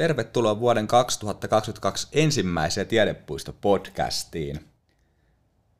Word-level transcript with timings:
Tervetuloa 0.00 0.60
vuoden 0.60 0.86
2022 0.86 2.08
ensimmäiseen 2.12 2.86
Tiedepuisto-podcastiin. 2.86 4.60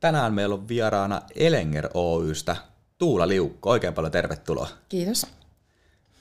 Tänään 0.01 0.35
meillä 0.35 0.55
on 0.55 0.69
vieraana 0.69 1.23
Elenger 1.35 1.89
Oystä 1.95 2.57
Tuula 2.99 3.29
Liukko. 3.29 3.71
Oikein 3.71 3.95
paljon 3.95 4.13
tervetuloa. 4.13 4.69
Kiitos. 4.89 5.27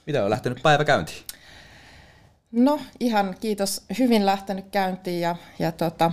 Miten 0.06 0.24
on 0.24 0.30
lähtenyt 0.30 0.62
päivä 0.62 0.84
käyntiin? 0.84 1.18
No 2.52 2.80
ihan 3.00 3.36
kiitos. 3.40 3.84
Hyvin 3.98 4.26
lähtenyt 4.26 4.64
käyntiin 4.70 5.20
ja, 5.20 5.36
ja 5.58 5.72
tota, 5.72 6.12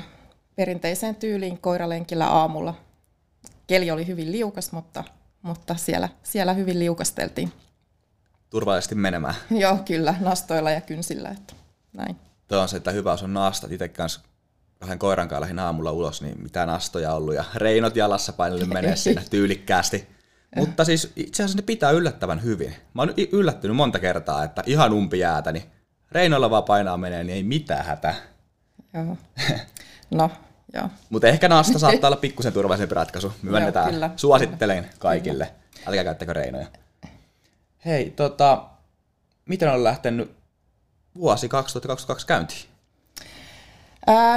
perinteiseen 0.56 1.16
tyyliin 1.16 1.58
koiralenkillä 1.58 2.28
aamulla. 2.28 2.74
Keli 3.68 3.92
oli 3.92 4.08
hyvin 4.08 4.32
liukas, 4.32 4.72
mutta, 4.72 5.04
mutta 5.42 5.76
siellä, 5.76 6.10
siellä 6.24 6.54
hyvin 6.54 6.80
liukasteltiin. 6.80 7.52
Turvallisesti 8.50 8.96
menemään. 8.96 9.36
Joo, 9.52 9.78
kyllä, 9.86 10.16
nastoilla 10.20 10.72
ja 10.72 10.82
kynsillä. 10.82 11.30
Että 11.30 11.67
näin. 11.98 12.16
Tuo 12.48 12.60
on 12.60 12.70
se, 12.70 12.78
että 12.78 12.92
hyvä 12.92 13.18
on 13.24 13.34
nastat. 13.34 13.72
Itse 13.72 13.88
kanssa 13.88 14.22
kahden 14.80 15.00
koiran 15.00 15.28
kanssa 15.28 15.42
lähdin 15.42 15.60
aamulla 15.60 15.92
ulos, 15.92 16.22
niin 16.22 16.42
mitään 16.42 16.68
nastoja 16.68 17.14
ollut 17.14 17.36
ja 17.36 17.46
reinot 17.56 17.96
jalassa 17.96 18.34
painelle 18.34 18.66
menee 18.66 18.96
siinä 18.96 19.24
tyylikkäästi. 19.30 20.08
Mutta 20.56 20.86
siis 20.86 21.12
itse 21.16 21.44
asiassa 21.44 21.58
ne 21.58 21.62
pitää 21.66 21.92
yllättävän 21.92 22.44
hyvin. 22.44 22.76
Mä 22.94 23.02
oon 23.02 23.14
yllättynyt 23.32 23.78
monta 23.78 24.00
kertaa, 24.00 24.44
että 24.44 24.64
ihan 24.66 24.94
umpi 24.94 25.20
jäätä, 25.20 25.52
niin 25.52 25.64
reinoilla 26.12 26.50
vaan 26.50 26.64
painaa 26.64 26.98
menee, 26.98 27.24
niin 27.24 27.36
ei 27.36 27.44
mitään 27.44 27.86
hätä. 27.86 28.16
Joo. 28.94 29.18
No, 30.12 30.32
joo. 30.74 30.90
Mutta 31.10 31.28
ehkä 31.28 31.50
nasta 31.50 31.80
saattaa 31.80 32.08
olla 32.08 32.18
pikkusen 32.18 32.54
turvallisempi 32.54 32.96
ratkaisu. 32.96 33.34
Myönnetään. 33.42 33.86
Joo, 33.86 33.94
kyllä. 33.94 34.10
Suosittelen 34.16 34.90
kaikille. 35.00 35.54
Älkää 35.88 36.04
käyttäkö 36.04 36.34
reinoja. 36.34 36.68
Hei, 37.86 38.10
tota, 38.10 38.64
miten 39.46 39.72
on 39.72 39.84
lähtenyt 39.84 40.37
vuosi 41.18 41.50
2022 41.50 42.28
käyntiin? 42.28 42.66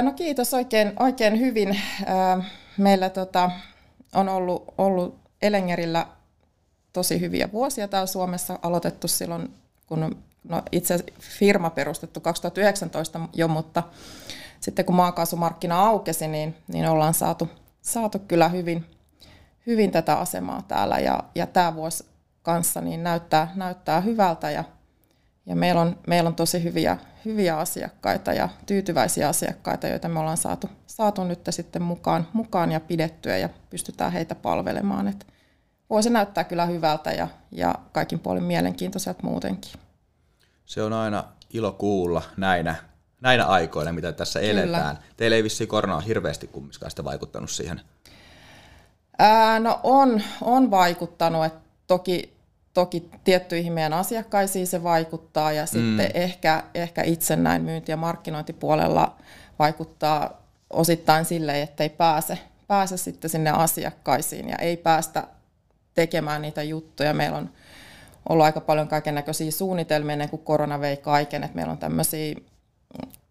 No 0.01 0.13
kiitos 0.13 0.53
oikein, 0.53 0.93
oikein 0.99 1.39
hyvin. 1.39 1.81
Meillä 2.77 3.09
tota, 3.09 3.51
on 4.13 4.29
ollut, 4.29 4.73
ollut 4.77 5.19
Elengerillä 5.41 6.07
tosi 6.93 7.19
hyviä 7.19 7.51
vuosia 7.51 7.87
täällä 7.87 8.07
Suomessa. 8.07 8.59
Aloitettu 8.61 9.07
silloin, 9.07 9.53
kun 9.87 10.15
no 10.43 10.61
itse 10.71 10.99
firma 11.19 11.69
perustettu 11.69 12.19
2019 12.19 13.19
jo, 13.33 13.47
mutta 13.47 13.83
sitten 14.59 14.85
kun 14.85 14.95
maakaasumarkkina 14.95 15.87
aukesi, 15.87 16.27
niin, 16.27 16.55
niin 16.67 16.89
ollaan 16.89 17.13
saatu, 17.13 17.49
saatu 17.81 18.19
kyllä 18.19 18.49
hyvin, 18.49 18.85
hyvin 19.67 19.91
tätä 19.91 20.17
asemaa 20.17 20.61
täällä. 20.67 20.99
Ja, 20.99 21.23
ja 21.35 21.47
tämä 21.47 21.75
vuosi 21.75 22.05
kanssa 22.43 22.81
niin 22.81 23.03
näyttää, 23.03 23.51
näyttää 23.55 24.01
hyvältä 24.01 24.51
ja, 24.51 24.63
ja 25.45 25.55
meillä, 25.55 25.81
on, 25.81 25.99
meillä 26.07 26.27
on 26.27 26.35
tosi 26.35 26.63
hyviä, 26.63 26.97
hyviä 27.25 27.57
asiakkaita 27.57 28.33
ja 28.33 28.49
tyytyväisiä 28.65 29.29
asiakkaita, 29.29 29.87
joita 29.87 30.09
me 30.09 30.19
ollaan 30.19 30.37
saatu, 30.37 30.69
saatu 30.87 31.23
nyt 31.23 31.39
sitten 31.49 31.81
mukaan, 31.81 32.27
mukaan 32.33 32.71
ja 32.71 32.79
pidettyä 32.79 33.37
ja 33.37 33.49
pystytään 33.69 34.11
heitä 34.11 34.35
palvelemaan. 34.35 35.07
Et 35.07 35.27
vuosi 35.89 36.09
näyttää 36.09 36.43
kyllä 36.43 36.65
hyvältä 36.65 37.11
ja, 37.11 37.27
ja 37.51 37.75
kaikin 37.91 38.19
puolin 38.19 38.43
mielenkiintoiselta 38.43 39.23
muutenkin. 39.23 39.71
Se 40.65 40.83
on 40.83 40.93
aina 40.93 41.23
ilo 41.53 41.71
kuulla 41.71 42.21
näinä, 42.37 42.75
näinä 43.21 43.45
aikoina, 43.45 43.91
mitä 43.91 44.11
tässä 44.11 44.39
Kyllä. 44.39 44.61
eletään. 44.61 44.99
Teillä 45.17 45.37
ei 45.37 45.43
vissiin 45.43 45.67
korona 45.67 45.99
hirveästi 45.99 46.47
kumminkaan 46.47 46.89
sitä 46.89 47.03
vaikuttanut 47.03 47.49
siihen? 47.49 47.81
Ää, 49.19 49.59
no 49.59 49.79
on, 49.83 50.21
on 50.41 50.71
vaikuttanut. 50.71 51.45
Et 51.45 51.53
toki, 51.87 52.33
toki 52.73 53.09
tiettyihin 53.23 53.73
meidän 53.73 53.93
asiakkaisiin 53.93 54.67
se 54.67 54.83
vaikuttaa 54.83 55.51
ja 55.51 55.63
mm. 55.63 55.67
sitten 55.67 56.11
ehkä, 56.13 56.63
ehkä 56.73 57.03
itse 57.03 57.35
näin 57.35 57.61
myynti- 57.61 57.91
ja 57.91 57.97
markkinointipuolella 57.97 59.15
vaikuttaa 59.59 60.41
osittain 60.69 61.25
sille, 61.25 61.61
että 61.61 61.83
ei 61.83 61.89
pääse, 61.89 62.39
pääse 62.67 62.97
sitten 62.97 63.29
sinne 63.29 63.49
asiakkaisiin 63.49 64.49
ja 64.49 64.55
ei 64.55 64.77
päästä 64.77 65.23
tekemään 65.93 66.41
niitä 66.41 66.63
juttuja. 66.63 67.13
Meillä 67.13 67.37
on 67.37 67.49
ollut 68.29 68.45
aika 68.45 68.61
paljon 68.61 68.87
kaiken 68.87 69.15
näköisiä 69.15 69.51
suunnitelmia 69.51 70.13
ennen 70.13 70.29
kuin 70.29 70.43
korona 70.43 70.79
vei 70.79 70.97
kaiken. 70.97 71.43
Et 71.43 71.55
meillä 71.55 71.71
on 71.71 71.77
tämmöisiä, 71.77 72.35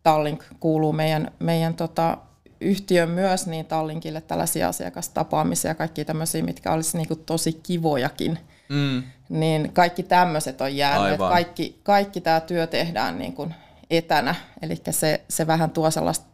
Tallink 0.03 0.45
kuuluu 0.61 0.93
meidän, 0.93 1.31
meidän 1.39 1.75
tota, 1.75 2.19
yhtiön 2.61 3.09
myös, 3.09 3.47
niin 3.47 3.67
Tallinkille 3.67 4.21
tällaisia 4.21 4.69
asiakastapaamisia 4.69 5.71
ja 5.71 5.75
kaikki 5.75 6.05
tämmöisiä, 6.05 6.43
mitkä 6.43 6.73
olisi 6.73 6.97
niinku 6.97 7.17
tosi 7.17 7.53
kivojakin. 7.53 8.39
Mm. 8.71 9.03
Niin 9.29 9.73
kaikki 9.73 10.03
tämmöiset 10.03 10.61
on 10.61 10.77
jäänyt. 10.77 11.19
Kaikki, 11.19 11.81
kaikki 11.83 12.21
tämä 12.21 12.41
työ 12.41 12.67
tehdään 12.67 13.19
niin 13.19 13.33
kuin 13.33 13.55
etänä, 13.91 14.35
eli 14.63 14.83
se, 14.91 15.25
se 15.29 15.47
vähän 15.47 15.71
tuo 15.71 15.91
sellaista 15.91 16.27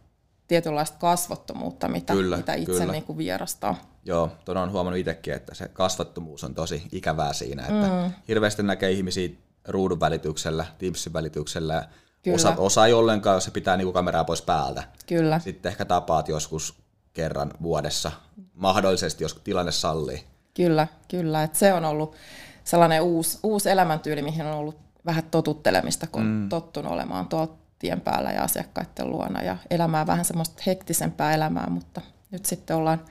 tietynlaista 0.47 0.97
kasvottomuutta, 0.97 1.87
mitä, 1.87 2.13
kyllä, 2.13 2.37
mitä 2.37 2.53
itse 2.53 2.71
kyllä. 2.71 2.91
Niin 2.91 3.03
kuin 3.03 3.17
vierastaa. 3.17 3.75
Joo, 4.05 4.31
tuon 4.45 4.57
on 4.57 4.71
huomannut 4.71 4.99
itsekin, 4.99 5.33
että 5.33 5.55
se 5.55 5.67
kasvattomuus 5.67 6.43
on 6.43 6.55
tosi 6.55 6.83
ikävää 6.91 7.33
siinä, 7.33 7.61
että 7.61 7.87
mm. 7.87 8.13
hirveästi 8.27 8.63
näkee 8.63 8.91
ihmisiä 8.91 9.29
ruudun 9.67 9.99
välityksellä, 9.99 10.65
Teamsin 10.77 11.13
välityksellä, 11.13 11.87
Osa, 12.33 12.53
osa 12.57 12.85
ei 12.85 12.93
ollenkaan, 12.93 13.33
jos 13.33 13.43
se 13.43 13.51
pitää 13.51 13.77
niinku 13.77 13.93
kameraa 13.93 14.23
pois 14.23 14.41
päältä. 14.41 14.83
Kyllä. 15.05 15.39
Sitten 15.39 15.69
ehkä 15.69 15.85
tapaat 15.85 16.27
joskus 16.27 16.75
kerran 17.13 17.51
vuodessa, 17.61 18.11
mahdollisesti, 18.53 19.23
jos 19.23 19.39
tilanne 19.43 19.71
sallii. 19.71 20.23
Kyllä, 20.57 20.87
kyllä. 21.07 21.43
Et 21.43 21.55
se 21.55 21.73
on 21.73 21.85
ollut 21.85 22.15
sellainen 22.63 23.01
uusi, 23.01 23.39
uusi 23.43 23.69
elämäntyyli, 23.69 24.21
mihin 24.21 24.45
on 24.45 24.53
ollut 24.53 24.77
vähän 25.05 25.23
totuttelemista, 25.31 26.07
kun 26.07 26.23
mm. 26.23 26.43
on 26.43 26.49
tottunut 26.49 26.91
olemaan 26.91 27.27
tuolla 27.27 27.57
tien 27.79 28.01
päällä 28.01 28.31
ja 28.31 28.43
asiakkaiden 28.43 29.09
luona 29.09 29.43
ja 29.43 29.57
elämää 29.69 30.07
vähän 30.07 30.25
semmoista 30.25 30.63
hektisempää 30.65 31.33
elämää, 31.33 31.69
mutta 31.69 32.01
nyt 32.31 32.45
sitten 32.45 32.75
ollaan 32.75 33.01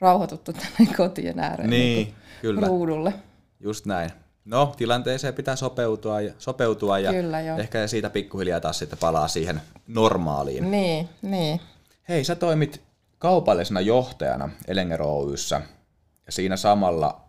rauhoituttu 0.00 0.52
tänne 0.52 0.92
kotien 0.96 1.38
ääreen 1.38 1.70
niin, 1.70 1.96
niin 1.96 2.14
kyllä. 2.40 2.66
ruudulle. 2.66 3.14
Just 3.60 3.86
näin. 3.86 4.10
No, 4.44 4.74
tilanteeseen 4.76 5.34
pitää 5.34 5.56
sopeutua 5.56 6.20
ja, 6.20 6.32
sopeutua 6.38 6.98
ja 6.98 7.12
Kyllä, 7.12 7.40
jo. 7.40 7.56
ehkä 7.56 7.86
siitä 7.86 8.10
pikkuhiljaa 8.10 8.60
taas 8.60 8.78
sitten 8.78 8.98
palaa 8.98 9.28
siihen 9.28 9.60
normaaliin. 9.86 10.70
Niin, 10.70 11.08
niin. 11.22 11.60
Hei, 12.08 12.24
sä 12.24 12.34
toimit 12.34 12.82
kaupallisena 13.18 13.80
johtajana 13.80 14.50
Elenger 14.68 15.02
Oyssä 15.02 15.62
ja 16.28 16.32
siinä 16.32 16.56
samalla 16.56 17.20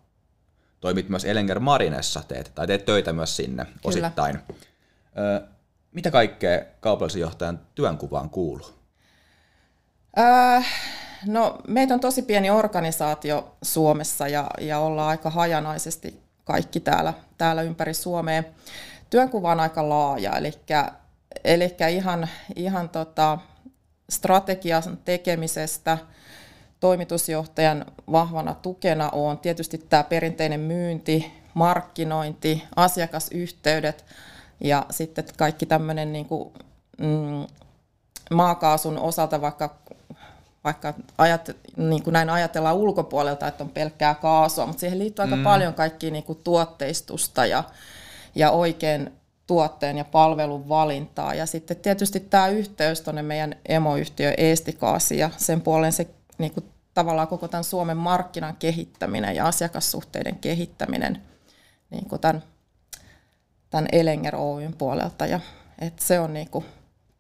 toimit 0.79 1.09
myös 1.09 1.25
Elenger 1.25 1.59
Marinessa, 1.59 2.23
teet, 2.27 2.51
tai 2.55 2.67
teet 2.67 2.85
töitä 2.85 3.13
myös 3.13 3.35
sinne 3.35 3.65
Kyllä. 3.65 3.79
osittain. 3.83 4.39
Ö, 5.17 5.47
mitä 5.91 6.11
kaikkea 6.11 6.61
kaupallisen 6.79 7.21
johtajan 7.21 7.59
työnkuvaan 7.75 8.29
kuuluu? 8.29 8.67
Äh, 10.19 10.67
no, 11.25 11.57
meitä 11.67 11.93
on 11.93 11.99
tosi 11.99 12.21
pieni 12.21 12.49
organisaatio 12.49 13.55
Suomessa 13.61 14.27
ja, 14.27 14.49
ja 14.61 14.79
ollaan 14.79 15.09
aika 15.09 15.29
hajanaisesti 15.29 16.23
kaikki 16.43 16.79
täällä, 16.79 17.13
täällä 17.37 17.61
ympäri 17.61 17.93
Suomea. 17.93 18.43
Työnkuva 19.09 19.51
on 19.51 19.59
aika 19.59 19.89
laaja, 19.89 20.37
eli, 20.37 20.53
eli 21.43 21.75
ihan, 21.91 22.29
ihan 22.55 22.89
tota 22.89 23.37
strategian 24.09 24.97
tekemisestä 25.05 25.97
toimitusjohtajan 26.79 27.85
vahvana 28.11 28.53
tukena 28.53 29.09
on 29.09 29.37
tietysti 29.37 29.77
tämä 29.77 30.03
perinteinen 30.03 30.59
myynti, 30.59 31.31
markkinointi, 31.53 32.63
asiakasyhteydet 32.75 34.05
ja 34.59 34.85
sitten 34.89 35.25
kaikki 35.37 35.65
tämmöinen 35.65 36.13
niin 36.13 36.25
kuin, 36.25 36.53
mm, 36.97 37.47
maakaasun 38.31 38.99
osalta 38.99 39.41
vaikka 39.41 39.75
vaikka 40.63 40.93
ajat, 41.17 41.51
niin 41.77 42.03
kuin 42.03 42.13
näin 42.13 42.29
ajatellaan 42.29 42.75
ulkopuolelta, 42.75 43.47
että 43.47 43.63
on 43.63 43.69
pelkkää 43.69 44.15
kaasua, 44.15 44.65
mutta 44.65 44.79
siihen 44.79 44.99
liittyy 44.99 45.23
aika 45.23 45.35
mm. 45.35 45.43
paljon 45.43 45.73
kaikkia 45.73 46.11
niin 46.11 46.23
kuin 46.23 46.39
tuotteistusta 46.43 47.45
ja, 47.45 47.63
ja 48.35 48.51
oikein 48.51 49.13
tuotteen 49.47 49.97
ja 49.97 50.05
palvelun 50.05 50.69
valintaa. 50.69 51.33
Ja 51.33 51.45
sitten 51.45 51.77
tietysti 51.77 52.19
tämä 52.19 52.47
yhteys 52.47 53.01
tuonne 53.01 53.21
meidän 53.21 53.55
emoyhtiö 53.65 54.33
Eestikaasi 54.37 55.17
ja 55.17 55.29
sen 55.37 55.61
puolen 55.61 55.93
se 55.93 56.07
niin 56.39 56.53
kuin 56.53 56.65
tavallaan 56.93 57.27
koko 57.27 57.47
tämän 57.47 57.63
Suomen 57.63 57.97
markkinan 57.97 58.55
kehittäminen 58.55 59.35
ja 59.35 59.47
asiakassuhteiden 59.47 60.35
kehittäminen 60.35 61.21
niin 61.89 62.09
kuin 62.09 62.21
tämän, 62.21 62.43
tämän 63.69 63.87
Elenger 63.91 64.35
Oyn 64.35 64.75
puolelta. 64.77 65.25
Ja, 65.25 65.39
että 65.79 66.05
se 66.05 66.19
on 66.19 66.33
niin 66.33 66.49
kuin 66.49 66.65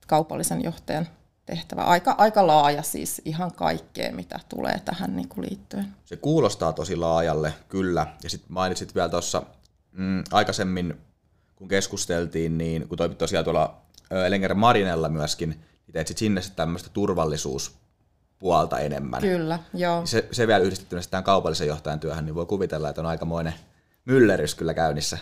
kaupallisen 0.07 0.63
johtajan 0.63 1.07
tehtävä. 1.45 1.83
Aika, 1.83 2.15
aika 2.17 2.47
laaja 2.47 2.83
siis 2.83 3.21
ihan 3.25 3.53
kaikkea, 3.53 4.13
mitä 4.13 4.39
tulee 4.49 4.81
tähän 4.85 5.15
niin 5.15 5.29
kuin 5.29 5.47
liittyen. 5.49 5.95
Se 6.05 6.17
kuulostaa 6.17 6.73
tosi 6.73 6.95
laajalle, 6.95 7.53
kyllä. 7.69 8.07
Ja 8.23 8.29
sitten 8.29 8.53
mainitsit 8.53 8.95
vielä 8.95 9.09
tuossa 9.09 9.43
mm, 9.91 10.23
aikaisemmin, 10.31 10.97
kun 11.55 11.67
keskusteltiin, 11.67 12.57
niin 12.57 12.87
kun 12.87 12.97
toimit 12.97 13.17
tosiaan 13.17 13.45
tuolla 13.45 13.81
Elenger 14.25 14.53
Marinella 14.53 15.09
myöskin, 15.09 15.49
niin 15.49 15.93
teet 15.93 16.07
sit 16.07 16.17
sinne 16.17 16.41
sitten 16.41 16.57
tämmöistä 16.57 16.89
turvallisuuspuolta 18.39 18.79
enemmän. 18.79 19.21
Kyllä, 19.21 19.59
joo. 19.73 20.05
Se, 20.05 20.27
se 20.31 20.47
vielä 20.47 20.63
yhdistettynä 20.63 21.01
tämän 21.09 21.23
kaupallisen 21.23 21.67
johtajan 21.67 21.99
työhön, 21.99 22.25
niin 22.25 22.35
voi 22.35 22.45
kuvitella, 22.45 22.89
että 22.89 23.01
on 23.01 23.07
aikamoinen 23.07 23.53
myllerys 24.05 24.55
kyllä 24.55 24.73
käynnissä. 24.73 25.17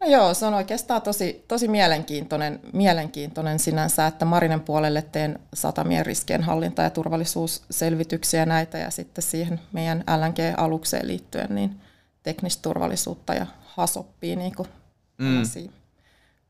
No 0.00 0.08
joo, 0.08 0.34
se 0.34 0.46
on 0.46 0.54
oikeastaan 0.54 1.02
tosi, 1.02 1.44
tosi 1.48 1.68
mielenkiintoinen, 1.68 2.60
mielenkiintoinen 2.72 3.58
sinänsä, 3.58 4.06
että 4.06 4.24
Marinen 4.24 4.60
puolelle 4.60 5.02
teen 5.02 5.38
satamien 5.54 6.06
riskien 6.06 6.42
hallinta- 6.42 6.82
ja 6.82 6.90
turvallisuusselvityksiä 6.90 8.46
näitä 8.46 8.78
ja 8.78 8.90
sitten 8.90 9.22
siihen 9.22 9.60
meidän 9.72 10.04
LNG-alukseen 10.06 11.06
liittyen 11.06 11.54
niin 11.54 11.80
teknistä 12.22 12.62
turvallisuutta 12.62 13.34
ja 13.34 13.46
hasoppia 13.64 14.36
niin 14.36 14.54
kuin 14.54 14.68
mm. 15.18 15.42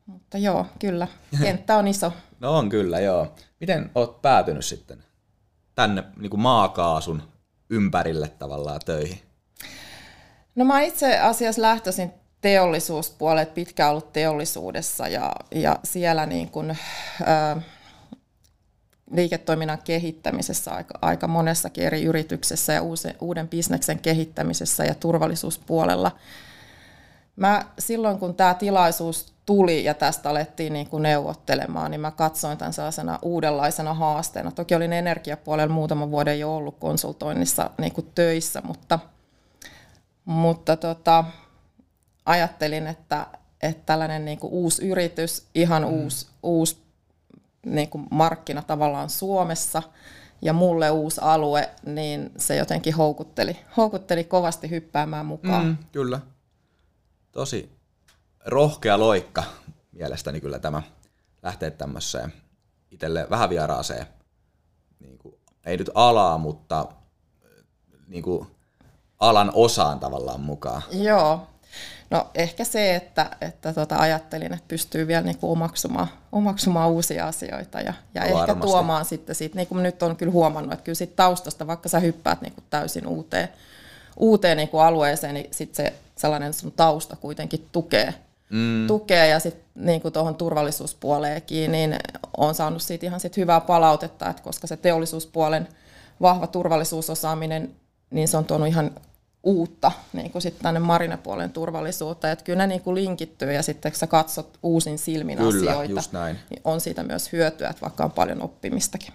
Mutta 0.05 0.37
joo, 0.37 0.65
kyllä, 0.79 1.07
kenttä 1.43 1.77
on 1.77 1.87
iso. 1.87 2.11
no 2.39 2.57
on 2.57 2.69
kyllä, 2.69 2.99
joo. 2.99 3.35
Miten 3.59 3.91
olet 3.95 4.21
päätynyt 4.21 4.65
sitten 4.65 5.03
tänne 5.75 6.03
niin 6.17 6.29
kuin 6.29 6.41
maakaasun 6.41 7.23
ympärille 7.69 8.27
tavallaan 8.27 8.79
töihin? 8.85 9.19
No 10.55 10.65
mä 10.65 10.81
itse 10.81 11.19
asiassa 11.19 11.61
lähtöisin 11.61 12.11
teollisuuspuolet 12.41 13.53
pitkään 13.53 13.91
ollut 13.91 14.13
teollisuudessa 14.13 15.07
ja, 15.07 15.35
ja 15.55 15.79
siellä 15.83 16.25
niin 16.25 16.49
kuin, 16.49 16.77
ää, 17.25 17.61
liiketoiminnan 19.11 19.81
kehittämisessä 19.83 20.71
aika, 20.71 20.99
aika 21.01 21.27
monessakin 21.27 21.83
eri 21.83 22.03
yrityksessä 22.03 22.73
ja 22.73 22.81
uusi, 22.81 23.07
uuden 23.21 23.47
bisneksen 23.47 23.99
kehittämisessä 23.99 24.85
ja 24.85 24.95
turvallisuuspuolella. 24.95 26.11
Mä, 27.35 27.65
silloin 27.79 28.19
kun 28.19 28.35
tämä 28.35 28.53
tilaisuus 28.53 29.33
tuli 29.45 29.83
ja 29.83 29.93
tästä 29.93 30.29
alettiin 30.29 30.73
niin 30.73 30.89
kuin 30.89 31.03
neuvottelemaan, 31.03 31.91
niin 31.91 32.01
mä 32.01 32.11
katsoin 32.11 32.57
tämän 32.57 32.73
sellaisena 32.73 33.19
uudenlaisena 33.21 33.93
haasteena. 33.93 34.51
Toki 34.51 34.75
olin 34.75 34.93
energiapuolella 34.93 35.73
muutaman 35.73 36.11
vuoden 36.11 36.39
jo 36.39 36.55
ollut 36.55 36.77
konsultoinnissa 36.79 37.69
niin 37.77 37.93
kuin 37.93 38.11
töissä, 38.15 38.61
mutta, 38.65 38.99
mutta 40.25 40.77
tota, 40.77 41.23
ajattelin, 42.25 42.87
että, 42.87 43.27
että 43.61 43.83
tällainen 43.85 44.25
niin 44.25 44.39
kuin 44.39 44.53
uusi 44.53 44.87
yritys, 44.87 45.47
ihan 45.55 45.81
mm. 45.81 45.89
uusi, 45.89 46.27
uusi 46.43 46.77
niin 47.65 47.89
kuin 47.89 48.07
markkina 48.11 48.61
tavallaan 48.61 49.09
Suomessa 49.09 49.83
ja 50.41 50.53
mulle 50.53 50.91
uusi 50.91 51.21
alue, 51.23 51.69
niin 51.85 52.31
se 52.37 52.55
jotenkin 52.55 52.93
houkutteli, 52.93 53.57
houkutteli 53.77 54.23
kovasti 54.23 54.69
hyppäämään 54.69 55.25
mukaan. 55.25 55.65
Mm, 55.65 55.77
kyllä. 55.91 56.19
Tosi 57.33 57.71
rohkea 58.45 58.99
loikka 58.99 59.43
mielestäni 59.91 60.41
kyllä 60.41 60.59
tämä 60.59 60.81
lähtee 61.43 61.71
tämmöiseen 61.71 62.33
itselle 62.91 63.27
vähän 63.29 63.49
vieraaseen, 63.49 64.07
niin 64.99 65.17
kuin, 65.17 65.35
ei 65.65 65.77
nyt 65.77 65.89
alaa, 65.93 66.37
mutta 66.37 66.85
niin 68.07 68.23
kuin 68.23 68.47
alan 69.19 69.51
osaan 69.53 69.99
tavallaan 69.99 70.41
mukaan. 70.41 70.81
Joo, 70.91 71.47
No 72.09 72.27
ehkä 72.35 72.63
se, 72.63 72.95
että, 72.95 73.29
että 73.41 73.73
tota, 73.73 73.97
ajattelin, 73.97 74.53
että 74.53 74.65
pystyy 74.67 75.07
vielä 75.07 75.21
niin 75.21 75.37
kuin 75.37 75.51
omaksumaan, 75.51 76.07
omaksumaan 76.31 76.89
uusia 76.89 77.27
asioita 77.27 77.81
ja, 77.81 77.93
ja 78.13 78.29
no, 78.29 78.39
ehkä 78.39 78.55
tuomaan 78.55 79.05
sitten 79.05 79.35
siitä, 79.35 79.55
niin 79.55 79.67
kuin 79.67 79.83
nyt 79.83 80.03
on 80.03 80.15
kyllä 80.15 80.31
huomannut, 80.31 80.73
että 80.73 80.83
kyllä 80.83 80.95
siitä 80.95 81.15
taustasta, 81.15 81.67
vaikka 81.67 81.89
sä 81.89 81.99
hyppäät 81.99 82.41
niin 82.41 82.53
kuin 82.53 82.63
täysin 82.69 83.07
uuteen, 83.07 83.49
uuteen 84.17 84.57
niin 84.57 84.69
kuin 84.69 84.83
alueeseen, 84.83 85.33
niin 85.33 85.47
sitten 85.51 85.85
se 85.85 85.93
sellainen 86.15 86.53
sun 86.53 86.71
tausta 86.71 87.15
kuitenkin 87.15 87.69
tukee, 87.71 88.13
mm. 88.49 88.87
tukee 88.87 89.27
ja 89.27 89.39
sitten 89.39 89.63
niin 89.75 90.01
kuin 90.01 90.13
tuohon 90.13 90.35
turvallisuuspuoleenkin, 90.35 91.71
niin 91.71 91.95
on 92.37 92.55
saanut 92.55 92.81
siitä 92.81 93.05
ihan 93.05 93.19
sit 93.19 93.37
hyvää 93.37 93.61
palautetta, 93.61 94.29
että 94.29 94.43
koska 94.43 94.67
se 94.67 94.77
teollisuuspuolen 94.77 95.67
vahva 96.21 96.47
turvallisuusosaaminen, 96.47 97.75
niin 98.09 98.27
se 98.27 98.37
on 98.37 98.45
tuonut 98.45 98.67
ihan 98.67 98.91
uutta 99.43 99.91
niin 100.13 100.31
kuin 100.31 100.41
sitten 100.41 100.63
tänne 100.63 100.79
marinapuolen 100.79 101.49
turvallisuutta. 101.49 102.31
Että 102.31 102.45
kyllä 102.45 102.57
ne 102.57 102.67
niin 102.67 102.81
kuin 102.81 102.95
linkittyy 102.95 103.53
ja 103.53 103.63
sitten 103.63 103.91
kun 103.91 103.99
sä 103.99 104.07
katsot 104.07 104.59
uusin 104.63 104.97
silmin 104.97 105.37
kyllä, 105.37 105.71
asioita, 105.71 105.93
just 105.93 106.11
näin. 106.11 106.39
niin 106.49 106.61
on 106.63 106.81
siitä 106.81 107.03
myös 107.03 107.31
hyötyä, 107.31 107.69
että 107.69 107.81
vaikka 107.81 108.03
on 108.03 108.11
paljon 108.11 108.41
oppimistakin. 108.41 109.13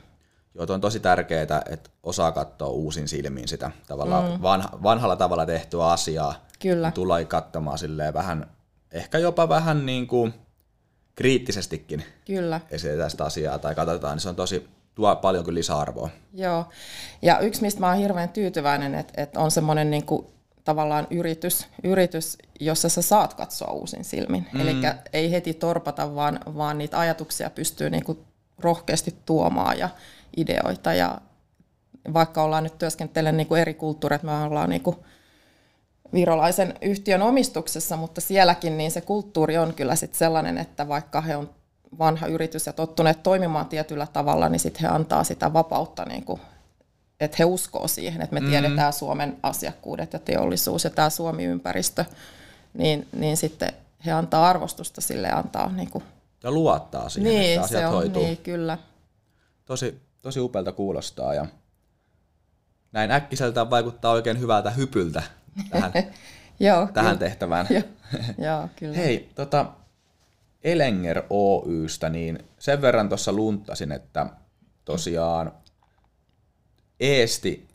Joo, 0.54 0.66
on 0.68 0.80
tosi 0.80 1.00
tärkeää, 1.00 1.42
että 1.42 1.90
osaa 2.02 2.32
katsoa 2.32 2.68
uusin 2.68 3.08
silmiin 3.08 3.48
sitä 3.48 3.70
tavallaan 3.86 4.32
mm. 4.32 4.42
vanha, 4.42 4.78
vanhalla 4.82 5.16
tavalla 5.16 5.46
tehtyä 5.46 5.86
asiaa. 5.86 6.47
Kyllä. 6.58 6.90
Tulee 6.90 7.24
katsomaan 7.24 7.78
silleen 7.78 8.14
vähän, 8.14 8.50
ehkä 8.92 9.18
jopa 9.18 9.48
vähän 9.48 9.86
niin 9.86 10.06
kuin 10.06 10.34
kriittisestikin 11.14 12.04
Kyllä. 12.26 12.60
esitetään 12.70 13.10
sitä 13.10 13.24
asiaa 13.24 13.58
tai 13.58 13.74
katsotaan, 13.74 14.14
niin 14.14 14.22
se 14.22 14.28
on 14.28 14.36
tosi, 14.36 14.68
tuo 14.94 15.16
paljon 15.16 15.44
kyllä 15.44 15.58
lisäarvoa. 15.58 16.08
Joo, 16.34 16.68
ja 17.22 17.38
yksi 17.38 17.62
mistä 17.62 17.80
mä 17.80 17.88
oon 17.88 17.98
hirveän 17.98 18.28
tyytyväinen, 18.28 18.94
että, 18.94 19.22
että 19.22 19.40
on 19.40 19.50
semmoinen 19.50 19.90
niin 19.90 20.06
kuin, 20.06 20.26
tavallaan 20.64 21.06
yritys, 21.10 21.66
yritys, 21.84 22.38
jossa 22.60 22.88
sä 22.88 23.02
saat 23.02 23.34
katsoa 23.34 23.72
uusin 23.72 24.04
silmin. 24.04 24.46
Mm. 24.52 24.60
Eli 24.60 24.76
ei 25.12 25.30
heti 25.30 25.54
torpata, 25.54 26.14
vaan, 26.14 26.40
vaan 26.56 26.78
niitä 26.78 26.98
ajatuksia 26.98 27.50
pystyy 27.50 27.90
niin 27.90 28.04
kuin 28.04 28.18
rohkeasti 28.58 29.14
tuomaan 29.26 29.78
ja 29.78 29.88
ideoita. 30.36 30.94
Ja 30.94 31.20
vaikka 32.14 32.42
ollaan 32.42 32.64
nyt 32.64 32.78
työskentelen 32.78 33.36
niin 33.36 33.46
kuin 33.46 33.60
eri 33.60 33.74
kulttuureita, 33.74 34.26
me 34.26 34.42
ollaan 34.42 34.70
niin 34.70 34.82
kuin 34.82 34.96
virolaisen 36.12 36.74
yhtiön 36.82 37.22
omistuksessa, 37.22 37.96
mutta 37.96 38.20
sielläkin 38.20 38.78
niin 38.78 38.90
se 38.90 39.00
kulttuuri 39.00 39.58
on 39.58 39.74
kyllä 39.74 39.96
sit 39.96 40.14
sellainen, 40.14 40.58
että 40.58 40.88
vaikka 40.88 41.20
he 41.20 41.36
on 41.36 41.50
vanha 41.98 42.26
yritys 42.26 42.66
ja 42.66 42.72
tottuneet 42.72 43.22
toimimaan 43.22 43.66
tietyllä 43.66 44.06
tavalla, 44.12 44.48
niin 44.48 44.60
sitten 44.60 44.82
he 44.82 44.88
antaa 44.88 45.24
sitä 45.24 45.52
vapautta, 45.52 46.04
niin 46.04 46.24
kuin, 46.24 46.40
että 47.20 47.36
he 47.38 47.44
uskoo 47.44 47.88
siihen, 47.88 48.22
että 48.22 48.34
me 48.34 48.40
mm. 48.40 48.50
tiedetään 48.50 48.92
Suomen 48.92 49.36
asiakkuudet 49.42 50.12
ja 50.12 50.18
teollisuus 50.18 50.84
ja 50.84 50.90
tämä 50.90 51.10
Suomi-ympäristö, 51.10 52.04
niin, 52.74 53.08
niin 53.12 53.36
sitten 53.36 53.72
he 54.06 54.12
antaa 54.12 54.48
arvostusta 54.48 55.00
sille 55.00 55.30
antaa 55.30 55.72
niin 55.72 55.90
kuin, 55.90 56.04
ja 56.42 56.50
luottaa 56.50 57.08
siihen, 57.08 57.32
niin, 57.32 57.50
että 57.50 57.64
asiat 57.64 57.80
se 57.80 57.86
on, 57.86 57.92
hoituu. 57.94 58.22
Niin, 58.22 58.36
kyllä. 58.36 58.78
Tosi, 59.64 60.00
tosi 60.22 60.40
upealta 60.40 60.72
kuulostaa 60.72 61.34
ja 61.34 61.46
näin 62.92 63.10
äkkiseltään 63.10 63.70
vaikuttaa 63.70 64.12
oikein 64.12 64.40
hyvältä 64.40 64.70
hypyltä 64.70 65.22
tähän, 65.70 65.92
Joo, 66.60 66.88
tähän 66.94 67.18
tehtävään. 67.18 67.66
Joo, 67.74 67.82
Joo, 68.38 68.68
kyllä. 68.76 68.96
Hei, 68.96 69.28
tota, 69.34 69.66
Elenger 70.64 71.22
Oystä, 71.30 72.08
niin 72.08 72.38
sen 72.58 72.82
verran 72.82 73.08
tuossa 73.08 73.32
luntasin, 73.32 73.92
että 73.92 74.26
tosiaan 74.84 75.52
Eesti 77.00 77.68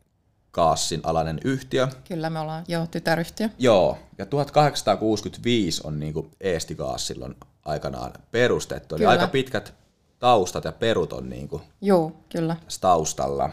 Kaassin 0.52 1.02
alainen 1.04 1.40
yhtiö. 1.44 1.88
Kyllä 2.08 2.30
me 2.30 2.40
ollaan, 2.40 2.66
joo, 2.68 2.88
tytäryhtiö. 2.88 3.50
Joo, 3.60 3.98
ja 4.18 4.26
1865 4.26 5.82
on 5.84 6.00
niin 6.00 6.14
kuin 6.14 6.32
Eesti 6.42 6.76
Kaas 6.76 7.08
silloin 7.08 7.36
aikanaan 7.66 8.14
perustettu. 8.32 8.96
Eli 8.96 9.06
aika 9.06 9.28
pitkät 9.28 9.74
taustat 10.20 10.64
ja 10.64 10.72
perut 10.72 11.14
on 11.14 11.30
niin 11.30 11.48
kuin 11.48 11.62
joo, 11.82 12.12
kyllä. 12.30 12.56
taustalla. 12.82 13.50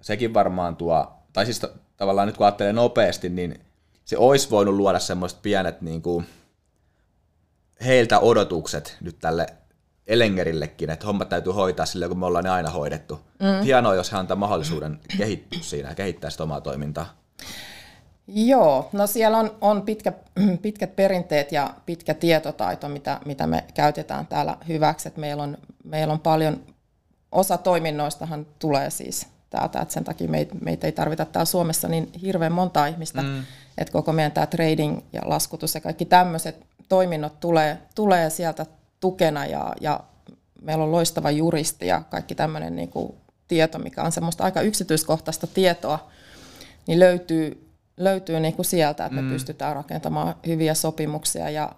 Sekin 0.00 0.34
varmaan 0.34 0.76
tuo, 0.76 1.12
tai 1.32 1.44
siis 1.44 1.62
tavallaan 2.02 2.28
nyt 2.28 2.36
kun 2.36 2.46
ajattelee 2.46 2.72
nopeasti, 2.72 3.28
niin 3.28 3.60
se 4.04 4.18
olisi 4.18 4.50
voinut 4.50 4.74
luoda 4.74 4.98
semmoiset 4.98 5.42
pienet 5.42 5.80
niin 5.80 6.02
kuin 6.02 6.26
heiltä 7.84 8.18
odotukset 8.18 8.96
nyt 9.00 9.18
tälle 9.20 9.46
Elengerillekin, 10.06 10.90
että 10.90 11.06
hommat 11.06 11.28
täytyy 11.28 11.52
hoitaa 11.52 11.86
sillä, 11.86 12.08
kun 12.08 12.18
me 12.18 12.26
ollaan 12.26 12.44
ne 12.44 12.50
aina 12.50 12.70
hoidettu. 12.70 13.14
Mm. 13.14 13.64
Hienoa, 13.64 13.94
jos 13.94 14.12
he 14.12 14.16
antaa 14.16 14.36
mahdollisuuden 14.36 15.00
kehittyä 15.18 15.58
siinä 15.62 15.88
ja 15.88 15.94
kehittää 15.94 16.30
sitä 16.30 16.42
omaa 16.42 16.60
toimintaa. 16.60 17.06
Joo, 18.26 18.88
no 18.92 19.06
siellä 19.06 19.38
on, 19.38 19.56
on 19.60 19.82
pitkä, 19.82 20.12
pitkät 20.62 20.96
perinteet 20.96 21.52
ja 21.52 21.74
pitkä 21.86 22.14
tietotaito, 22.14 22.88
mitä, 22.88 23.20
mitä 23.24 23.46
me 23.46 23.64
käytetään 23.74 24.26
täällä 24.26 24.56
hyväksi. 24.68 25.08
Et 25.08 25.16
meillä, 25.16 25.42
on, 25.42 25.58
meillä 25.84 26.12
on 26.12 26.20
paljon, 26.20 26.60
osa 27.32 27.58
toiminnoistahan 27.58 28.46
tulee 28.58 28.90
siis 28.90 29.26
täältä, 29.52 29.80
että 29.80 29.94
sen 29.94 30.04
takia 30.04 30.28
meitä, 30.28 30.54
meitä 30.60 30.86
ei 30.86 30.92
tarvita 30.92 31.24
täällä 31.24 31.44
Suomessa 31.44 31.88
niin 31.88 32.12
hirveän 32.22 32.52
monta 32.52 32.86
ihmistä, 32.86 33.22
mm. 33.22 33.44
että 33.78 33.92
koko 33.92 34.12
meidän 34.12 34.32
tämä 34.32 34.46
trading 34.46 35.00
ja 35.12 35.20
laskutus 35.24 35.74
ja 35.74 35.80
kaikki 35.80 36.04
tämmöiset 36.04 36.66
toiminnot 36.88 37.40
tulee, 37.40 37.78
tulee 37.94 38.30
sieltä 38.30 38.66
tukena 39.00 39.46
ja, 39.46 39.72
ja 39.80 40.00
meillä 40.62 40.84
on 40.84 40.92
loistava 40.92 41.30
juristi 41.30 41.86
ja 41.86 42.02
kaikki 42.10 42.34
tämmöinen 42.34 42.76
niin 42.76 42.88
kuin 42.88 43.14
tieto, 43.48 43.78
mikä 43.78 44.02
on 44.02 44.12
semmoista 44.12 44.44
aika 44.44 44.60
yksityiskohtaista 44.60 45.46
tietoa, 45.46 46.10
niin 46.86 47.00
löytyy, 47.00 47.68
löytyy 47.96 48.40
niin 48.40 48.54
kuin 48.54 48.66
sieltä, 48.66 49.06
että 49.06 49.20
mm. 49.20 49.24
me 49.24 49.32
pystytään 49.32 49.76
rakentamaan 49.76 50.34
hyviä 50.46 50.74
sopimuksia 50.74 51.50
ja 51.50 51.72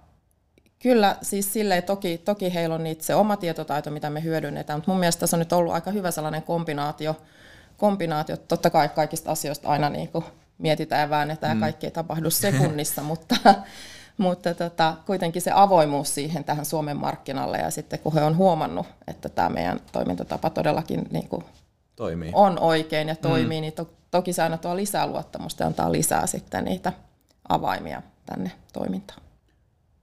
Kyllä, 0.84 1.16
siis 1.22 1.52
silleen 1.52 1.82
toki, 1.82 2.18
toki 2.18 2.54
heillä 2.54 2.74
on 2.74 2.84
niitä 2.84 3.04
se 3.04 3.14
oma 3.14 3.36
tietotaito, 3.36 3.90
mitä 3.90 4.10
me 4.10 4.22
hyödynnetään, 4.22 4.78
mutta 4.78 4.90
mun 4.90 5.00
mielestä 5.00 5.20
tässä 5.20 5.36
on 5.36 5.38
nyt 5.38 5.52
ollut 5.52 5.74
aika 5.74 5.90
hyvä 5.90 6.10
sellainen 6.10 6.42
kombinaatio, 6.42 7.16
kombinaatio. 7.76 8.36
Totta 8.36 8.70
kai 8.70 8.88
kaikista 8.88 9.30
asioista 9.30 9.68
aina 9.68 9.90
niin 9.90 10.08
kuin 10.08 10.24
mietitään 10.58 11.00
ja 11.00 11.10
väännetään 11.10 11.56
mm. 11.56 11.60
kaikki 11.60 11.86
ei 11.86 11.90
tapahdu 11.90 12.30
sekunnissa, 12.30 13.02
mutta, 13.12 13.36
mutta 14.16 14.54
tota, 14.54 14.96
kuitenkin 15.06 15.42
se 15.42 15.50
avoimuus 15.54 16.14
siihen 16.14 16.44
tähän 16.44 16.64
Suomen 16.64 16.96
markkinalle 16.96 17.58
ja 17.58 17.70
sitten 17.70 17.98
kun 17.98 18.14
he 18.14 18.22
on 18.22 18.36
huomannut, 18.36 18.86
että 19.06 19.28
tämä 19.28 19.48
meidän 19.48 19.80
toimintatapa 19.92 20.50
todellakin 20.50 21.08
niin 21.10 21.28
kuin 21.28 21.44
toimii. 21.96 22.30
on 22.34 22.58
oikein 22.58 23.08
ja 23.08 23.16
toimii, 23.16 23.58
mm. 23.58 23.60
niin 23.60 23.72
to, 23.72 23.90
toki 24.10 24.32
se 24.32 24.42
aina 24.42 24.58
tuo 24.58 24.76
lisää 24.76 25.06
luottamusta 25.06 25.62
ja 25.62 25.66
antaa 25.66 25.92
lisää 25.92 26.26
sitten 26.26 26.64
niitä 26.64 26.92
avaimia 27.48 28.02
tänne 28.26 28.52
toimintaan. 28.72 29.20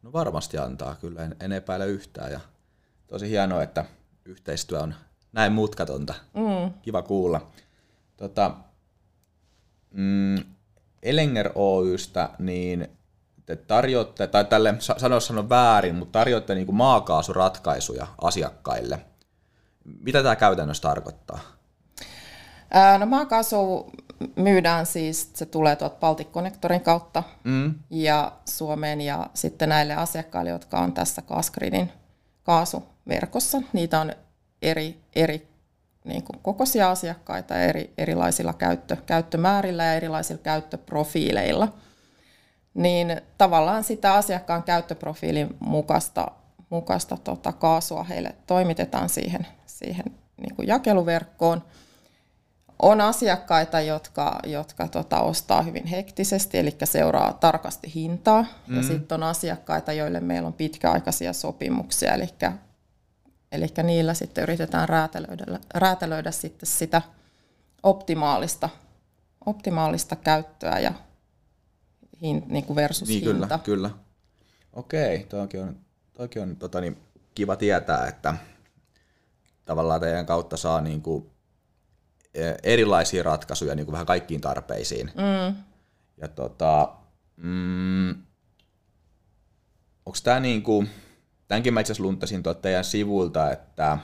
No 0.02 0.14
varmasti 0.14 0.58
antaa, 0.58 0.96
kyllä 0.96 1.24
en, 1.24 1.36
en 1.40 1.52
epäile 1.52 1.88
yhtään. 1.88 2.32
Ja 2.32 2.40
tosi 3.08 3.30
hienoa, 3.30 3.64
että 3.64 3.86
yhteistyö 4.26 4.80
on 4.80 4.96
näin 5.34 5.52
mutkatonta. 5.52 6.14
Mm. 6.34 6.74
Kiva 6.82 7.02
kuulla. 7.02 7.52
Tota, 8.22 8.52
mm, 9.92 10.36
Elenger 11.04 11.52
Oystä, 11.56 12.30
niin 12.40 12.88
te 13.46 13.56
tarjoatte, 13.56 14.28
tai 14.28 14.46
tälle 14.46 14.76
sanoa 14.80 15.20
sanon 15.20 15.50
väärin, 15.50 15.96
mutta 15.96 16.20
tarjoatte 16.20 16.56
niin 16.56 16.76
maakaasuratkaisuja 16.76 18.08
asiakkaille. 18.22 19.00
Mitä 20.00 20.24
tämä 20.24 20.36
käytännössä 20.36 20.82
tarkoittaa? 20.82 21.40
No 23.00 23.06
maakaasu 23.06 23.92
myydään 24.36 24.86
siis, 24.86 25.32
se 25.34 25.46
tulee 25.46 25.76
tuolta 25.76 26.00
Baltic 26.00 26.28
Connectorin 26.32 26.82
kautta 26.82 27.24
mm. 27.44 27.74
ja 27.90 28.32
Suomeen 28.46 29.02
ja 29.02 29.28
sitten 29.34 29.70
näille 29.70 29.96
asiakkaille, 29.96 30.52
jotka 30.52 30.80
on 30.80 30.94
tässä 30.94 31.22
Gasgridin 31.22 31.92
kaasuverkossa. 32.44 33.62
Niitä 33.74 34.02
on 34.02 34.12
eri, 34.62 35.02
eri 35.16 35.51
niin 36.04 36.24
kuin 36.24 36.40
kokoisia 36.42 36.92
asiakkaita 36.92 37.60
eri, 37.60 37.94
erilaisilla 37.98 38.54
käyttö, 38.54 38.98
käyttömäärillä 39.06 39.84
ja 39.84 39.94
erilaisilla 39.94 40.42
käyttöprofiileilla. 40.44 41.74
Niin 42.74 43.22
tavallaan 43.38 43.84
sitä 43.84 44.14
asiakkaan 44.14 44.64
käyttöprofiilin 44.64 45.56
mukaista, 45.60 46.28
mukaista 46.70 47.18
tota 47.24 47.52
kaasua 47.52 48.04
heille 48.04 48.36
toimitetaan 48.48 49.10
siihen, 49.10 49.48
siihen 49.66 50.06
niin 50.38 50.56
kuin 50.56 50.68
jakeluverkkoon– 50.68 51.64
on 52.82 53.02
asiakkaita, 53.02 53.82
jotka, 53.82 54.40
jotka 54.46 54.88
tota, 54.88 55.20
ostaa 55.20 55.62
hyvin 55.62 55.86
hektisesti, 55.86 56.58
eli 56.58 56.78
seuraa 56.84 57.34
tarkasti 57.34 57.92
hintaa. 57.96 58.46
Mm. 58.68 58.78
Ja 58.78 58.84
sitten 58.84 59.16
on 59.16 59.24
asiakkaita, 59.24 59.94
joille 59.94 60.20
meillä 60.20 60.48
on 60.48 60.54
pitkäaikaisia 60.54 61.34
sopimuksia, 61.34 62.14
eli, 62.14 62.28
eli 63.52 63.68
niillä 63.84 64.14
sitten 64.14 64.44
yritetään 64.44 64.90
räätälöidä, 64.90 65.60
räätälöidä 65.74 66.32
sitten 66.32 66.68
sitä 66.70 67.02
optimaalista, 67.84 68.70
optimaalista 69.46 70.16
käyttöä 70.16 70.80
ja 70.80 70.94
hin, 72.22 72.44
niin 72.48 72.66
kuin 72.66 72.76
versus 72.76 73.08
niin, 73.08 73.24
hinta. 73.24 73.60
Kyllä, 73.60 73.90
kyllä. 73.90 73.90
Okei, 74.74 75.24
toikin 75.24 75.62
on, 75.62 75.80
toikin 76.14 76.42
on 76.42 76.56
tota, 76.56 76.82
niin, 76.82 76.98
kiva 77.36 77.56
tietää, 77.56 78.08
että 78.08 78.34
tavallaan 79.66 80.02
teidän 80.02 80.26
kautta 80.26 80.58
saa 80.58 80.82
niin 80.82 81.02
kuin 81.02 81.32
Eh, 82.34 82.56
erilaisia 82.64 83.24
ratkaisuja 83.24 83.76
niin 83.76 83.86
kuin 83.86 83.94
vähän 83.94 84.06
kaikkiin 84.06 84.42
tarpeisiin. 84.42 85.12
Mm. 85.16 85.56
Ja 86.18 86.28
tota, 86.28 86.94
mm, 87.36 88.10
onko 90.06 90.18
tämä 90.24 90.40
niin 90.40 90.64
kuin, 90.64 90.90
tämänkin 91.52 91.74
mä 91.74 91.80
itse 91.80 91.92
asiassa 91.92 92.04
luntasin 92.04 92.44
tuolta 92.44 92.62
teidän 92.62 92.84
sivulta, 92.84 93.52
että 93.52 93.98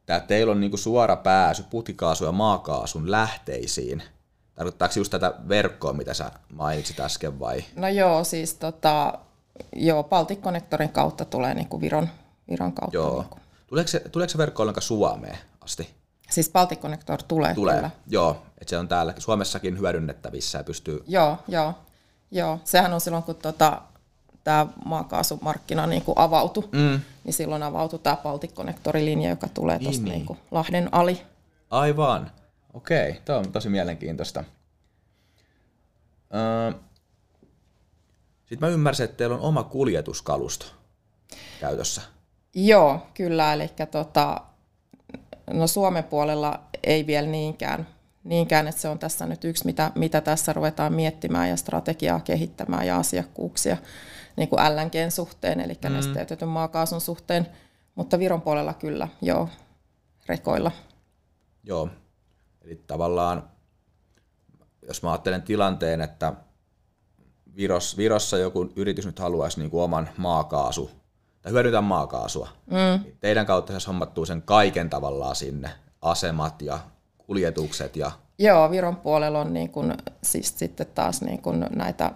että 0.00 0.20
teillä 0.20 0.50
on 0.50 0.60
niinku 0.60 0.76
suora 0.76 1.16
pääsy 1.16 1.64
putikaasun 1.70 2.26
ja 2.26 2.32
maakaasun 2.32 3.10
lähteisiin. 3.10 4.02
Tarkoittaako 4.54 4.94
just 4.96 5.10
tätä 5.10 5.34
verkkoa, 5.48 5.92
mitä 5.92 6.14
sä 6.14 6.30
mainitsit 6.52 7.00
äsken 7.00 7.40
vai? 7.40 7.64
No 7.76 7.88
joo, 7.88 8.24
siis 8.24 8.54
tota, 8.54 9.18
joo, 9.76 10.04
Baltic 10.04 10.40
Connectorin 10.40 10.88
kautta 10.88 11.24
tulee 11.24 11.54
niinku 11.54 11.80
Viron, 11.80 12.08
Viron 12.50 12.72
kautta. 12.72 12.96
Joo. 12.96 13.20
Niinku. 13.20 13.38
Tuleeko, 13.66 13.88
se, 13.88 14.00
tuleeko 14.00 14.30
se 14.30 14.38
verkko 14.38 14.62
ollenkaan 14.62 14.82
Suomeen 14.82 15.38
asti? 15.60 15.94
Siis 16.30 16.50
Baltic 16.50 16.80
Connector 16.80 17.22
tulee, 17.28 17.54
tulee. 17.54 17.74
kyllä. 17.74 17.90
Joo, 18.06 18.42
että 18.58 18.70
se 18.70 18.78
on 18.78 18.88
täällä 18.88 19.14
Suomessakin 19.18 19.78
hyödynnettävissä 19.78 20.58
ja 20.58 20.64
pystyy... 20.64 21.04
Joo, 21.06 21.38
joo. 21.48 21.74
joo. 22.30 22.60
Sehän 22.64 22.92
on 22.92 23.00
silloin, 23.00 23.22
kun 23.22 23.34
tota, 23.34 23.82
tämä 24.44 24.66
maakaasumarkkina 24.84 25.86
niin 25.86 26.02
kuin 26.02 26.18
avautui, 26.18 26.68
mm. 26.72 27.00
niin 27.24 27.34
silloin 27.34 27.62
avautui 27.62 27.98
tämä 27.98 28.16
Baltic 28.16 28.52
Connectorin-linja, 28.52 29.30
joka 29.30 29.48
tulee 29.48 29.78
tuosta 29.78 30.02
niin, 30.02 30.12
niin. 30.12 30.26
niin 30.26 30.38
Lahden 30.50 30.88
ali. 30.92 31.22
Aivan. 31.70 32.30
Okei, 32.74 33.20
tämä 33.24 33.38
on 33.38 33.52
tosi 33.52 33.68
mielenkiintoista. 33.68 34.44
Sitten 38.44 38.68
mä 38.68 38.74
ymmärsin, 38.74 39.04
että 39.04 39.16
teillä 39.16 39.36
on 39.36 39.42
oma 39.42 39.62
kuljetuskalusto 39.62 40.66
käytössä. 41.60 42.02
Joo, 42.54 43.06
kyllä. 43.14 43.52
Eli 43.52 43.70
tota, 43.90 44.40
No 45.50 45.66
Suomen 45.66 46.04
puolella 46.04 46.60
ei 46.82 47.06
vielä 47.06 47.26
niinkään, 47.26 47.86
niinkään 48.24 48.68
että 48.68 48.80
se 48.80 48.88
on 48.88 48.98
tässä 48.98 49.26
nyt 49.26 49.44
yksi, 49.44 49.66
mitä, 49.66 49.92
mitä 49.94 50.20
tässä 50.20 50.52
ruvetaan 50.52 50.92
miettimään 50.92 51.48
ja 51.48 51.56
strategiaa 51.56 52.20
kehittämään 52.20 52.86
ja 52.86 52.96
asiakkuuksia 52.96 53.76
niin 54.36 54.48
kuin 54.48 54.60
LNGn 54.60 55.10
suhteen, 55.10 55.60
eli 55.60 55.78
mm. 55.84 55.92
nesteytetyn 55.92 56.48
maakaasun 56.48 57.00
suhteen, 57.00 57.46
mutta 57.94 58.18
Viron 58.18 58.42
puolella 58.42 58.74
kyllä, 58.74 59.08
joo, 59.22 59.48
rekoilla. 60.26 60.72
Joo, 61.64 61.88
eli 62.62 62.84
tavallaan, 62.86 63.50
jos 64.88 65.02
mä 65.02 65.12
ajattelen 65.12 65.42
tilanteen, 65.42 66.00
että 66.00 66.32
Viros, 67.56 67.96
Virossa 67.96 68.38
joku 68.38 68.72
yritys 68.76 69.06
nyt 69.06 69.18
haluaisi 69.18 69.60
niin 69.60 69.70
kuin 69.70 69.82
oman 69.82 70.08
maakaasu 70.16 70.90
tai 71.42 71.52
hyödyntää 71.52 71.80
maakaasua. 71.80 72.48
Mm. 72.66 73.04
Teidän 73.20 73.46
kautta 73.46 73.80
se 73.80 73.86
hommattuu 73.86 74.26
sen 74.26 74.42
kaiken 74.42 74.90
tavallaan 74.90 75.36
sinne, 75.36 75.70
asemat 76.02 76.62
ja 76.62 76.78
kuljetukset. 77.26 77.96
Ja... 77.96 78.10
Joo, 78.38 78.70
Viron 78.70 78.96
puolella 78.96 79.40
on 79.40 79.52
niin 79.52 79.70
kun, 79.70 79.94
siis 80.22 80.58
sitten 80.58 80.86
taas 80.94 81.22
niin 81.22 81.42
kun 81.42 81.66
näitä 81.76 82.12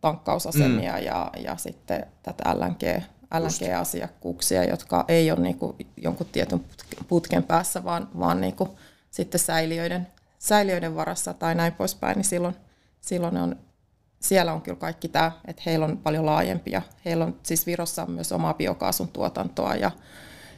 tankkausasemia 0.00 0.92
mm. 0.92 1.04
ja, 1.04 1.30
ja 1.44 1.56
sitten 1.56 2.06
tätä 2.22 2.44
LNG, 2.54 3.02
LNG-asiakkuuksia, 3.38 4.64
jotka 4.64 5.04
ei 5.08 5.30
ole 5.30 5.40
niin 5.40 5.58
kuin 5.58 5.76
jonkun 5.96 6.26
tietyn 6.32 6.64
putken 7.08 7.42
päässä, 7.42 7.84
vaan, 7.84 8.08
vaan 8.18 8.40
niin 8.40 8.56
kuin 8.56 8.70
sitten 9.10 9.40
säiliöiden, 9.40 10.06
säiliöiden 10.38 10.96
varassa 10.96 11.34
tai 11.34 11.54
näin 11.54 11.72
poispäin, 11.72 12.16
niin 12.16 12.24
silloin, 12.24 12.56
silloin 13.00 13.36
on 13.36 13.56
siellä 14.22 14.52
on 14.52 14.62
kyllä 14.62 14.78
kaikki 14.78 15.08
tämä, 15.08 15.32
että 15.46 15.62
heillä 15.66 15.86
on 15.86 15.98
paljon 15.98 16.26
laajempia. 16.26 16.82
Heillä 17.04 17.24
on 17.24 17.36
siis 17.42 17.66
Virossa 17.66 18.02
on 18.02 18.10
myös 18.10 18.32
omaa 18.32 18.54
biokaasun 18.54 19.08
tuotantoa 19.08 19.74
ja, 19.74 19.90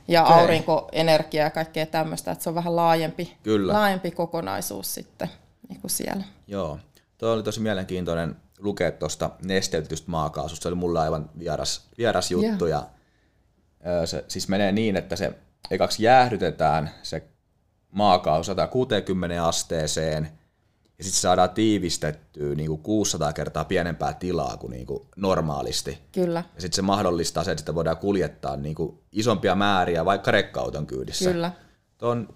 ja 0.09 0.25
okay. 0.25 0.41
aurinkoenergiaa 0.41 1.47
ja 1.47 1.51
kaikkea 1.51 1.87
tämmöistä, 1.87 2.31
että 2.31 2.45
se 2.45 2.49
on 2.49 2.55
vähän 2.55 2.77
laajempi, 2.77 3.37
kyllä. 3.43 3.73
laajempi 3.73 4.11
kokonaisuus 4.11 4.95
sitten 4.95 5.29
niin 5.69 5.81
kuin 5.81 5.91
siellä. 5.91 6.25
Joo, 6.47 6.79
tuo 7.19 7.33
oli 7.33 7.43
tosi 7.43 7.61
mielenkiintoinen 7.61 8.37
lukea 8.59 8.91
tuosta 8.91 9.31
nesteytetystä 9.45 10.11
maakaasusta. 10.11 10.63
Se 10.63 10.69
oli 10.69 10.77
mulle 10.77 11.01
aivan 11.01 11.31
vieras, 11.39 11.89
vieras 11.99 12.31
juttu. 12.31 12.67
Yeah. 12.67 12.87
Ja, 13.85 14.07
se 14.07 14.25
siis 14.29 14.49
menee 14.49 14.73
niin, 14.73 14.97
että 14.97 15.17
se 15.17 15.33
ekaksi 15.71 16.03
jäähdytetään 16.03 16.91
se 17.03 17.23
maakaasu 17.91 18.45
160 18.45 19.47
asteeseen– 19.47 20.29
ja 20.99 21.05
sitten 21.05 21.21
saadaan 21.21 21.51
tiivistettyä 21.51 22.55
niin 22.55 22.69
kuin 22.69 22.83
600 22.83 23.33
kertaa 23.33 23.65
pienempää 23.65 24.13
tilaa 24.13 24.57
kuin, 24.57 24.71
niin 24.71 24.87
kuin 24.87 25.03
normaalisti. 25.17 25.99
Kyllä. 26.13 26.45
Ja 26.55 26.61
sitten 26.61 26.77
se 26.77 26.83
mahdollistaa 26.83 27.45
sen, 27.45 27.53
että 27.53 27.61
sitä 27.61 27.75
voidaan 27.75 27.97
kuljettaa 27.97 28.57
niin 28.57 28.75
kuin 28.75 28.99
isompia 29.13 29.55
määriä 29.55 30.05
vaikka 30.05 30.31
rekkauton 30.31 30.87
kyydissä. 30.87 31.31
Kyllä. 31.31 31.53
Tuo 31.99 32.11
on 32.11 32.29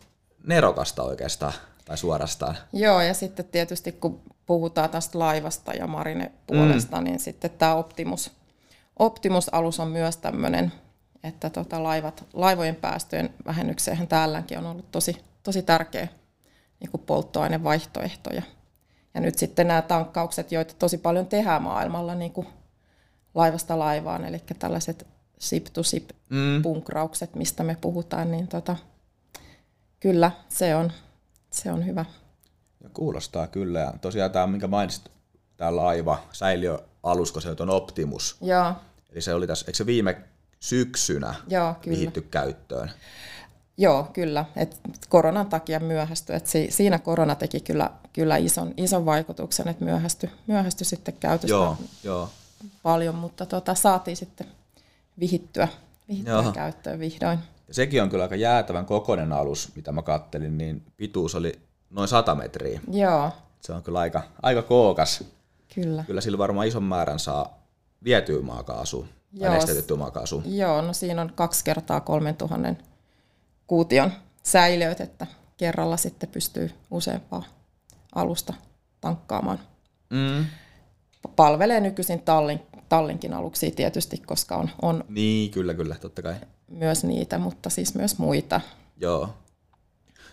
nerokasta 0.46 1.02
oikeastaan, 1.02 1.52
tai 1.84 1.98
suorastaan. 1.98 2.56
Joo, 2.72 3.00
ja 3.00 3.14
sitten 3.14 3.44
tietysti 3.44 3.92
kun 3.92 4.20
puhutaan 4.46 4.90
tästä 4.90 5.18
laivasta 5.18 5.72
ja 5.72 5.86
marine 5.86 6.32
puolesta, 6.46 6.96
mm. 6.96 7.04
niin 7.04 7.18
sitten 7.18 7.50
tämä 7.50 7.74
Optimus, 7.74 8.30
Optimus-alus 8.98 9.80
on 9.80 9.88
myös 9.88 10.16
tämmöinen, 10.16 10.72
että 11.24 11.50
tota 11.50 11.82
laivat, 11.82 12.24
laivojen 12.32 12.76
päästöjen 12.76 13.34
vähennykseen 13.46 14.08
täälläkin 14.08 14.58
on 14.58 14.66
ollut 14.66 14.90
tosi, 14.90 15.16
tosi 15.42 15.62
tärkeä 15.62 16.08
niin 16.80 16.90
kuin 16.90 17.02
polttoainevaihtoehtoja. 17.06 18.42
Ja 19.14 19.20
nyt 19.20 19.38
sitten 19.38 19.68
nämä 19.68 19.82
tankkaukset, 19.82 20.52
joita 20.52 20.74
tosi 20.78 20.98
paljon 20.98 21.26
tehdään 21.26 21.62
maailmalla 21.62 22.14
niin 22.14 22.32
kuin 22.32 22.46
laivasta 23.34 23.78
laivaan, 23.78 24.24
eli 24.24 24.42
tällaiset 24.58 25.06
sip-to-sip-punkraukset, 25.38 27.34
mm. 27.34 27.38
mistä 27.38 27.64
me 27.64 27.76
puhutaan, 27.80 28.30
niin 28.30 28.48
tota, 28.48 28.76
kyllä 30.00 30.30
se 30.48 30.74
on, 30.74 30.92
se 31.50 31.72
on 31.72 31.86
hyvä. 31.86 32.04
Ja 32.80 32.88
kuulostaa 32.94 33.46
kyllä. 33.46 33.80
Ja 33.80 33.94
tosiaan 34.00 34.30
tämä, 34.30 34.46
minkä 34.46 34.66
mainitsit, 34.66 35.10
tämä 35.56 35.76
laiva, 35.76 36.18
säiliöalus, 36.32 37.32
kun 37.32 37.42
se 37.42 37.56
on 37.60 37.70
Optimus. 37.70 38.36
Joo. 38.40 38.72
Eli 39.12 39.20
se 39.20 39.34
oli 39.34 39.46
tässä, 39.46 39.64
eikö 39.66 39.76
se 39.76 39.86
viime 39.86 40.16
syksynä 40.60 41.34
Joo, 41.48 41.74
kyllä. 41.74 41.96
vihitty 41.96 42.20
käyttöön? 42.20 42.90
Joo, 43.78 44.06
kyllä. 44.12 44.44
Et 44.56 44.80
koronan 45.08 45.46
takia 45.46 45.80
myöhästyi. 45.80 46.36
Et 46.36 46.46
si, 46.46 46.66
siinä 46.70 46.98
korona 46.98 47.34
teki 47.34 47.60
kyllä, 47.60 47.90
kyllä 48.12 48.36
ison, 48.36 48.74
ison 48.76 49.06
vaikutuksen, 49.06 49.68
että 49.68 49.84
myöhästyi, 49.84 50.30
myöhästy 50.46 50.84
sitten 50.84 51.14
käytöstä 51.20 51.54
joo, 51.54 51.76
joo. 52.04 52.28
paljon, 52.82 53.14
mutta 53.14 53.46
tota, 53.46 53.74
saatiin 53.74 54.16
sitten 54.16 54.46
vihittyä, 55.20 55.68
vihittyä 56.08 56.52
käyttöön 56.54 57.00
vihdoin. 57.00 57.38
Ja 57.68 57.74
sekin 57.74 58.02
on 58.02 58.10
kyllä 58.10 58.24
aika 58.24 58.36
jäätävän 58.36 58.86
kokoinen 58.86 59.32
alus, 59.32 59.72
mitä 59.76 59.92
mä 59.92 60.02
kattelin, 60.02 60.58
niin 60.58 60.82
pituus 60.96 61.34
oli 61.34 61.58
noin 61.90 62.08
100 62.08 62.34
metriä. 62.34 62.80
Joo. 62.90 63.30
Se 63.60 63.72
on 63.72 63.82
kyllä 63.82 63.98
aika, 63.98 64.22
aika 64.42 64.62
kookas. 64.62 65.24
Kyllä. 65.74 66.04
Kyllä 66.06 66.20
sillä 66.20 66.38
varmaan 66.38 66.66
ison 66.66 66.84
määrän 66.84 67.18
saa 67.18 67.58
vietyä 68.04 68.42
maakaasua, 68.42 69.06
nesteytettyä 69.32 69.96
maakaasua? 69.96 70.42
Joo, 70.46 70.82
no 70.82 70.92
siinä 70.92 71.22
on 71.22 71.32
kaksi 71.34 71.64
kertaa 71.64 72.00
3000 72.00 72.58
kuution 73.68 74.12
säiliöt, 74.42 75.00
että 75.00 75.26
kerralla 75.56 75.96
sitten 75.96 76.28
pystyy 76.28 76.70
useampaa 76.90 77.42
alusta 78.14 78.54
tankkaamaan. 79.00 79.58
Mm. 80.10 80.46
Palvelee 81.36 81.80
nykyisin 81.80 82.22
tallin, 82.22 82.60
tallinkin 82.88 83.34
aluksi 83.34 83.70
tietysti, 83.70 84.18
koska 84.18 84.56
on, 84.56 84.70
on 84.82 85.04
Niin, 85.08 85.50
kyllä, 85.50 85.74
kyllä, 85.74 85.94
totta 85.94 86.22
kai. 86.22 86.34
myös 86.68 87.04
niitä, 87.04 87.38
mutta 87.38 87.70
siis 87.70 87.94
myös 87.94 88.18
muita. 88.18 88.60
Joo. 88.96 89.34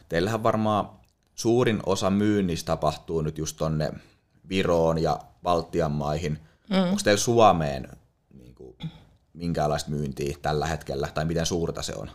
Teillähän 0.09 0.43
varmaan 0.43 0.89
suurin 1.35 1.79
osa 1.85 2.09
myynnistä 2.09 2.65
tapahtuu 2.65 3.21
nyt 3.21 3.37
just 3.37 3.57
tonne 3.57 3.91
Viroon 4.49 5.01
ja 5.01 5.19
Baltian 5.43 5.91
maihin. 5.91 6.39
Mm. 6.69 6.77
Onko 6.77 7.01
teillä 7.03 7.19
Suomeen 7.19 7.87
niin 8.33 8.55
kuin, 8.55 8.75
minkäänlaista 9.33 9.89
myyntiä 9.89 10.37
tällä 10.41 10.65
hetkellä, 10.67 11.07
tai 11.13 11.25
miten 11.25 11.45
suurta 11.45 11.81
se 11.81 11.93
on? 11.97 12.09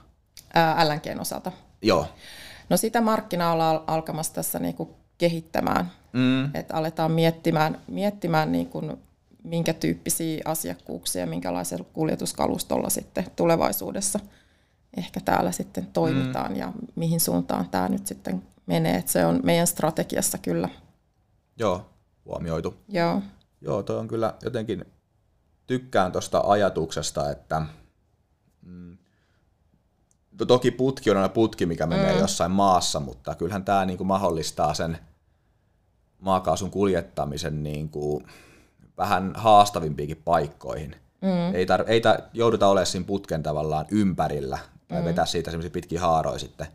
LNGn 0.85 1.21
osalta. 1.21 1.53
Joo. 1.83 2.07
No 2.69 2.77
sitä 2.77 3.01
markkinaa 3.01 3.53
ollaan 3.53 3.81
alkamassa 3.87 4.35
tässä 4.35 4.59
niinku 4.59 4.97
kehittämään, 5.19 5.91
mm. 6.13 6.55
että 6.55 6.75
aletaan 6.75 7.13
miettimään, 7.13 7.81
miettimään 7.89 8.53
niinku, 8.53 8.99
minkä 9.45 9.73
tyyppisiä 9.73 10.43
asiakkuuksia, 10.45 11.27
minkälaisella 11.27 11.85
kuljetuskalustolla 11.93 12.91
sitten 12.91 13.27
tulevaisuudessa 13.37 14.21
ehkä 14.97 15.21
täällä 15.21 15.53
sitten 15.53 15.87
toimitaan 15.87 16.53
mm. 16.53 16.59
ja 16.59 16.73
mihin 16.97 17.21
suuntaan 17.21 17.69
tämä 17.69 17.89
nyt 17.89 18.07
sitten 18.07 18.43
menee. 18.67 18.97
Et 18.97 19.09
se 19.09 19.27
on 19.27 19.41
meidän 19.43 19.67
strategiassa 19.67 20.39
kyllä. 20.39 20.69
Joo, 21.57 21.91
huomioitu. 22.25 22.75
Joo. 22.89 23.23
Joo, 23.61 23.83
toi 23.83 23.99
on 23.99 24.09
kyllä 24.09 24.35
jotenkin, 24.43 24.85
tykkään 25.67 26.13
tuosta 26.13 26.43
ajatuksesta, 26.47 27.31
että 27.31 27.63
mm, 28.63 28.99
toki 30.47 30.71
putki 30.71 31.11
on 31.11 31.17
aina 31.17 31.29
putki, 31.29 31.67
mikä 31.67 31.87
menee 31.87 32.13
mm. 32.13 32.21
jossain 32.21 32.51
maassa, 32.51 33.01
mutta 33.01 33.35
kyllähän 33.35 33.65
tämä 33.65 33.85
niinku 33.85 34.05
mahdollistaa 34.05 34.75
sen 34.75 34.99
maakaasun 36.19 36.71
kuljettamisen 36.71 37.63
niinku 37.63 38.23
vähän 38.99 39.33
haastavimpiinkin 39.35 40.23
paikkoihin. 40.25 40.97
Mm. 41.21 41.55
Ei, 41.55 41.65
tar- 41.65 41.85
ei 41.87 42.01
ta- 42.01 42.19
jouduta 42.33 42.69
olemaan 42.69 42.87
siinä 42.87 43.07
putken 43.07 43.43
tavallaan 43.43 43.87
ympärillä 43.91 44.59
tai 44.89 45.01
mm. 45.01 45.05
vetää 45.05 45.27
siitä 45.27 45.51
semmoisia 45.51 45.71
pitkiä 45.71 46.01
haaroja 46.01 46.39
sitten, 46.39 46.67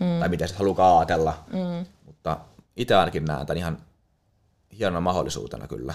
mm. 0.00 0.20
tai 0.20 0.28
miten 0.28 0.48
se 0.48 0.54
haluaa 0.54 0.98
ajatella. 0.98 1.44
Mm. 1.52 1.86
Mutta 2.06 2.36
itse 2.76 2.94
ainakin 2.94 3.24
näen 3.24 3.46
tämän 3.46 3.58
ihan 3.58 3.78
hienona 4.78 5.00
mahdollisuutena 5.00 5.68
kyllä. 5.68 5.94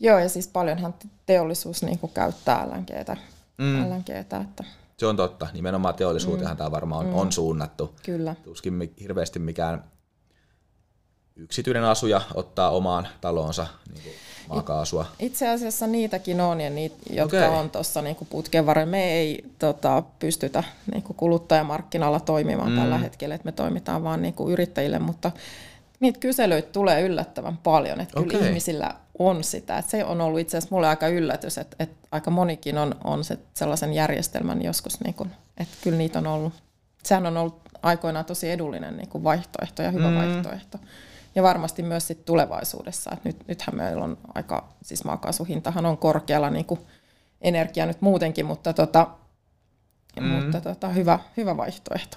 Joo, 0.00 0.18
ja 0.18 0.28
siis 0.28 0.48
paljonhan 0.48 0.94
teollisuus 1.26 1.82
niin 1.82 1.98
kuin 1.98 2.12
käyttää 2.12 2.68
LNGtä. 2.68 3.16
Mm. 3.58 3.90
LNGtä 3.90 4.36
että... 4.40 4.64
Se 4.98 5.06
on 5.06 5.16
totta. 5.16 5.48
Nimenomaan 5.52 5.94
teollisuuteen 5.94 6.50
mm. 6.50 6.56
tämä 6.56 6.70
varmaan 6.70 7.06
on, 7.06 7.12
mm. 7.12 7.18
on 7.18 7.32
suunnattu. 7.32 7.94
Kyllä. 8.02 8.36
Tuskin 8.44 8.94
hirveästi 9.00 9.38
mikään 9.38 9.84
yksityinen 11.36 11.84
asuja 11.84 12.20
ottaa 12.34 12.70
omaan 12.70 13.08
talonsa 13.20 13.66
niin 13.92 14.02
kuin 14.02 14.14
maakaasua. 14.48 15.06
Itse 15.18 15.48
asiassa 15.48 15.86
niitäkin 15.86 16.40
on, 16.40 16.60
ja 16.60 16.70
niitä, 16.70 16.96
jotka 17.10 17.36
okay. 17.36 17.48
on 17.48 17.70
tuossa 17.70 18.02
niin 18.02 18.16
putken 18.30 18.66
varrella. 18.66 18.90
Me 18.90 19.12
ei 19.12 19.44
tota, 19.58 20.02
pystytä 20.18 20.64
niin 20.92 21.02
kuin 21.02 21.16
kuluttajamarkkinalla 21.16 22.20
toimimaan 22.20 22.70
mm. 22.70 22.78
tällä 22.78 22.98
hetkellä, 22.98 23.34
että 23.34 23.44
me 23.44 23.52
toimitaan 23.52 24.04
vain 24.04 24.22
niin 24.22 24.34
yrittäjille, 24.48 24.98
mutta 24.98 25.30
niitä 26.00 26.18
kyselyitä 26.18 26.68
tulee 26.72 27.02
yllättävän 27.02 27.56
paljon, 27.56 28.00
että 28.00 28.20
okay. 28.20 28.30
kyllä 28.30 28.46
ihmisillä 28.46 28.94
on 29.18 29.44
sitä. 29.44 29.78
Että 29.78 29.90
se 29.90 30.04
on 30.04 30.20
ollut 30.20 30.40
itse 30.40 30.56
asiassa 30.56 30.74
mulle 30.74 30.88
aika 30.88 31.08
yllätys, 31.08 31.58
että, 31.58 31.76
että 31.78 32.08
aika 32.12 32.30
monikin 32.30 32.78
on, 32.78 32.94
on 33.04 33.24
se, 33.24 33.38
sellaisen 33.54 33.92
järjestelmän 33.92 34.62
joskus, 34.62 35.00
niin 35.00 35.14
kuin, 35.14 35.30
että 35.56 35.76
kyllä 35.82 35.98
niitä 35.98 36.18
on 36.18 36.26
ollut. 36.26 36.52
Sehän 37.04 37.26
on 37.26 37.36
ollut 37.36 37.60
aikoinaan 37.82 38.24
tosi 38.24 38.50
edullinen 38.50 38.96
niin 38.96 39.08
kuin 39.08 39.24
vaihtoehto 39.24 39.82
ja 39.82 39.90
hyvä 39.90 40.10
mm. 40.10 40.16
vaihtoehto. 40.16 40.78
Ja 41.34 41.42
varmasti 41.42 41.82
myös 41.82 42.06
sit 42.06 42.24
tulevaisuudessa. 42.24 43.10
Et 43.12 43.24
nyt, 43.24 43.36
nythän 43.48 43.76
meillä 43.76 44.04
on 44.04 44.18
aika, 44.34 44.68
siis 44.82 45.04
maakaasuhintahan 45.04 45.86
on 45.86 45.98
korkealla 45.98 46.50
niin 46.50 46.66
energia 47.40 47.86
nyt 47.86 48.00
muutenkin, 48.00 48.46
mutta, 48.46 48.72
tota, 48.72 49.06
mm. 50.20 50.26
mutta 50.26 50.60
tota, 50.60 50.88
hyvä, 50.88 51.18
hyvä 51.36 51.56
vaihtoehto. 51.56 52.16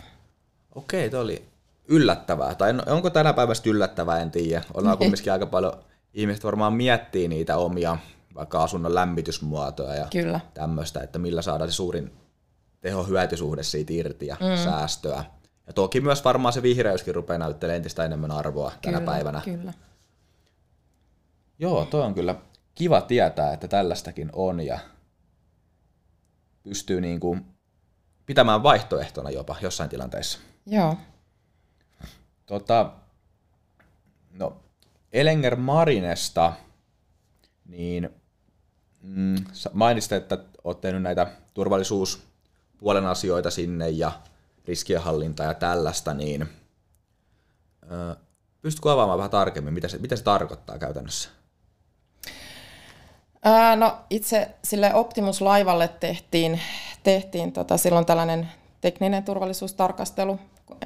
Okei, 0.75 1.09
tämä 1.09 1.23
oli 1.23 1.45
yllättävää. 1.87 2.55
Tai 2.55 2.73
onko 2.87 3.09
tänä 3.09 3.33
päivänä 3.33 3.59
yllättävää, 3.65 4.19
en 4.19 4.31
tiedä. 4.31 4.63
Ollaan 4.73 4.97
kumminkin 4.99 5.33
aika 5.33 5.45
paljon, 5.45 5.73
ihmiset 6.13 6.43
varmaan 6.43 6.73
miettii 6.73 7.27
niitä 7.27 7.57
omia 7.57 7.97
vaikka 8.35 8.63
asunnon 8.63 8.95
lämmitysmuotoja 8.95 9.95
ja 9.95 10.07
Kyllä. 10.11 10.39
tämmöistä, 10.53 10.99
että 10.99 11.19
millä 11.19 11.41
saadaan 11.41 11.71
se 11.71 11.75
suurin 11.75 12.11
tehohyötysuhde 12.81 13.63
siitä 13.63 13.93
irti 13.93 14.27
ja 14.27 14.35
mm. 14.39 14.63
säästöä. 14.63 15.23
Ja 15.67 15.73
toki 15.73 16.01
myös 16.01 16.23
varmaan 16.25 16.53
se 16.53 16.61
vihreyskin 16.61 17.15
rupeaa 17.15 17.39
näyttelemään 17.39 17.75
entistä 17.75 18.05
enemmän 18.05 18.31
arvoa 18.31 18.69
kyllä, 18.69 18.97
tänä 18.97 19.05
päivänä. 19.11 19.41
Kyllä. 19.45 19.73
Joo, 21.59 21.85
toi 21.85 22.01
on 22.01 22.13
kyllä 22.13 22.35
kiva 22.75 23.01
tietää, 23.01 23.53
että 23.53 23.67
tällaistakin 23.67 24.29
on 24.33 24.59
ja 24.59 24.79
pystyy 26.63 27.01
niin 27.01 27.19
kuin 27.19 27.45
pitämään 28.25 28.63
vaihtoehtona 28.63 29.29
jopa 29.29 29.55
jossain 29.61 29.89
tilanteessa. 29.89 30.39
Joo. 30.65 30.97
Tota, 32.45 32.91
no, 34.33 34.57
Elenger 35.13 35.55
Marinesta, 35.55 36.53
niin 37.65 38.09
mm, 39.01 39.35
mainitsit, 39.73 40.11
että 40.11 40.37
olet 40.63 40.81
tehnyt 40.81 41.01
näitä 41.01 41.27
turvallisuuspuolen 41.53 43.05
asioita 43.05 43.51
sinne 43.51 43.89
ja 43.89 44.11
riskienhallinta 44.67 45.43
ja 45.43 45.53
tällaista, 45.53 46.13
niin 46.13 46.49
ö, 47.91 48.15
pystytkö 48.61 48.91
avaamaan 48.91 49.17
vähän 49.17 49.31
tarkemmin, 49.31 49.73
mitä 49.73 49.87
se, 49.87 49.97
mitä 49.97 50.15
se 50.15 50.23
tarkoittaa 50.23 50.79
käytännössä? 50.79 51.29
Ää, 53.43 53.75
no 53.75 53.97
itse 54.09 54.55
sille 54.63 54.93
Optimus-laivalle 54.93 55.87
tehtiin, 55.87 56.61
tehtiin 57.03 57.51
tota, 57.51 57.77
silloin 57.77 58.05
tällainen 58.05 58.49
tekninen 58.81 59.23
turvallisuustarkastelu, 59.23 60.39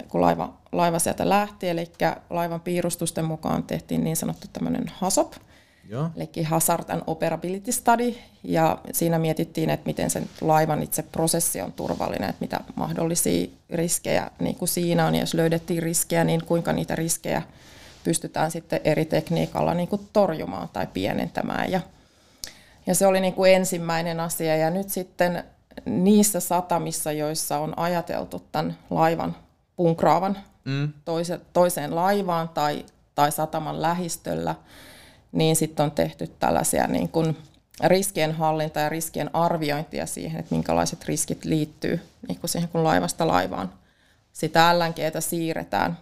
kun 0.07 0.21
laiva, 0.21 0.53
laiva 0.71 0.99
sieltä 0.99 1.29
lähti, 1.29 1.69
eli 1.69 1.91
laivan 2.29 2.61
piirustusten 2.61 3.25
mukaan 3.25 3.63
tehtiin 3.63 4.03
niin 4.03 4.15
sanottu 4.15 4.47
tämmöinen 4.53 4.91
HASOP, 4.93 5.33
Joo. 5.89 6.09
eli 6.15 6.43
Hazard 6.43 6.89
and 6.89 7.01
Operability 7.07 7.71
Study, 7.71 8.15
ja 8.43 8.77
siinä 8.91 9.19
mietittiin, 9.19 9.69
että 9.69 9.85
miten 9.85 10.09
sen 10.09 10.29
laivan 10.41 10.83
itse 10.83 11.03
prosessi 11.03 11.61
on 11.61 11.73
turvallinen, 11.73 12.29
että 12.29 12.41
mitä 12.41 12.59
mahdollisia 12.75 13.47
riskejä 13.69 14.31
niin 14.39 14.55
kuin 14.55 14.69
siinä 14.69 15.07
on, 15.07 15.15
ja 15.15 15.21
jos 15.21 15.33
löydettiin 15.33 15.83
riskejä, 15.83 16.23
niin 16.23 16.45
kuinka 16.45 16.73
niitä 16.73 16.95
riskejä 16.95 17.41
pystytään 18.03 18.51
sitten 18.51 18.81
eri 18.83 19.05
tekniikalla 19.05 19.73
niin 19.73 19.87
kuin 19.87 20.09
torjumaan 20.13 20.69
tai 20.73 20.87
pienentämään, 20.93 21.71
ja, 21.71 21.79
ja 22.87 22.95
se 22.95 23.07
oli 23.07 23.21
niin 23.21 23.33
kuin 23.33 23.53
ensimmäinen 23.53 24.19
asia, 24.19 24.57
ja 24.57 24.69
nyt 24.69 24.89
sitten 24.89 25.43
niissä 25.85 26.39
satamissa, 26.39 27.11
joissa 27.11 27.59
on 27.59 27.79
ajateltu 27.79 28.43
tämän 28.51 28.77
laivan 28.89 29.35
punkraavan 29.75 30.37
mm. 30.65 30.93
toise, 31.05 31.39
toiseen 31.53 31.95
laivaan 31.95 32.49
tai, 32.49 32.85
tai 33.15 33.31
sataman 33.31 33.81
lähistöllä, 33.81 34.55
niin 35.31 35.55
sitten 35.55 35.83
on 35.83 35.91
tehty 35.91 36.27
tällaisia 36.39 36.87
niin 36.87 37.09
kuin 37.09 37.37
riskien 37.83 38.31
hallinta 38.31 38.79
ja 38.79 38.89
riskien 38.89 39.29
arviointia 39.33 40.05
siihen, 40.05 40.39
että 40.39 40.55
minkälaiset 40.55 41.05
riskit 41.05 41.45
liittyy 41.45 41.99
niin 42.27 42.39
kuin 42.39 42.49
siihen, 42.49 42.69
kun 42.69 42.83
laivasta 42.83 43.27
laivaan 43.27 43.73
sitä 44.33 44.79
LNGtä 44.79 45.21
siirretään. 45.21 45.97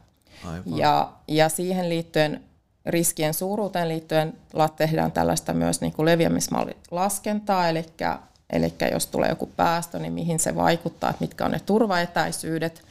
Aivan. 0.46 0.78
Ja, 0.78 1.12
ja 1.28 1.50
siihen 1.50 1.90
liittyen, 1.90 2.44
riskien 2.86 3.34
suuruuteen 3.34 3.88
liittyen 3.88 4.34
tehdään 4.78 5.12
tällaista 5.12 5.54
myös 5.54 5.82
niin 5.82 5.94
kuin 5.94 6.06
leviämismallilaskentaa, 6.06 7.70
eli, 7.70 7.86
eli 8.50 8.74
jos 8.92 9.08
tulee 9.08 9.30
joku 9.30 9.46
päästö, 9.46 10.00
niin 10.00 10.14
mihin 10.14 10.40
se 10.40 10.56
vaikuttaa, 10.56 11.10
että 11.10 11.24
mitkä 11.24 11.46
on 11.46 11.52
ne 11.52 11.60
turvaetäisyydet, 11.60 12.84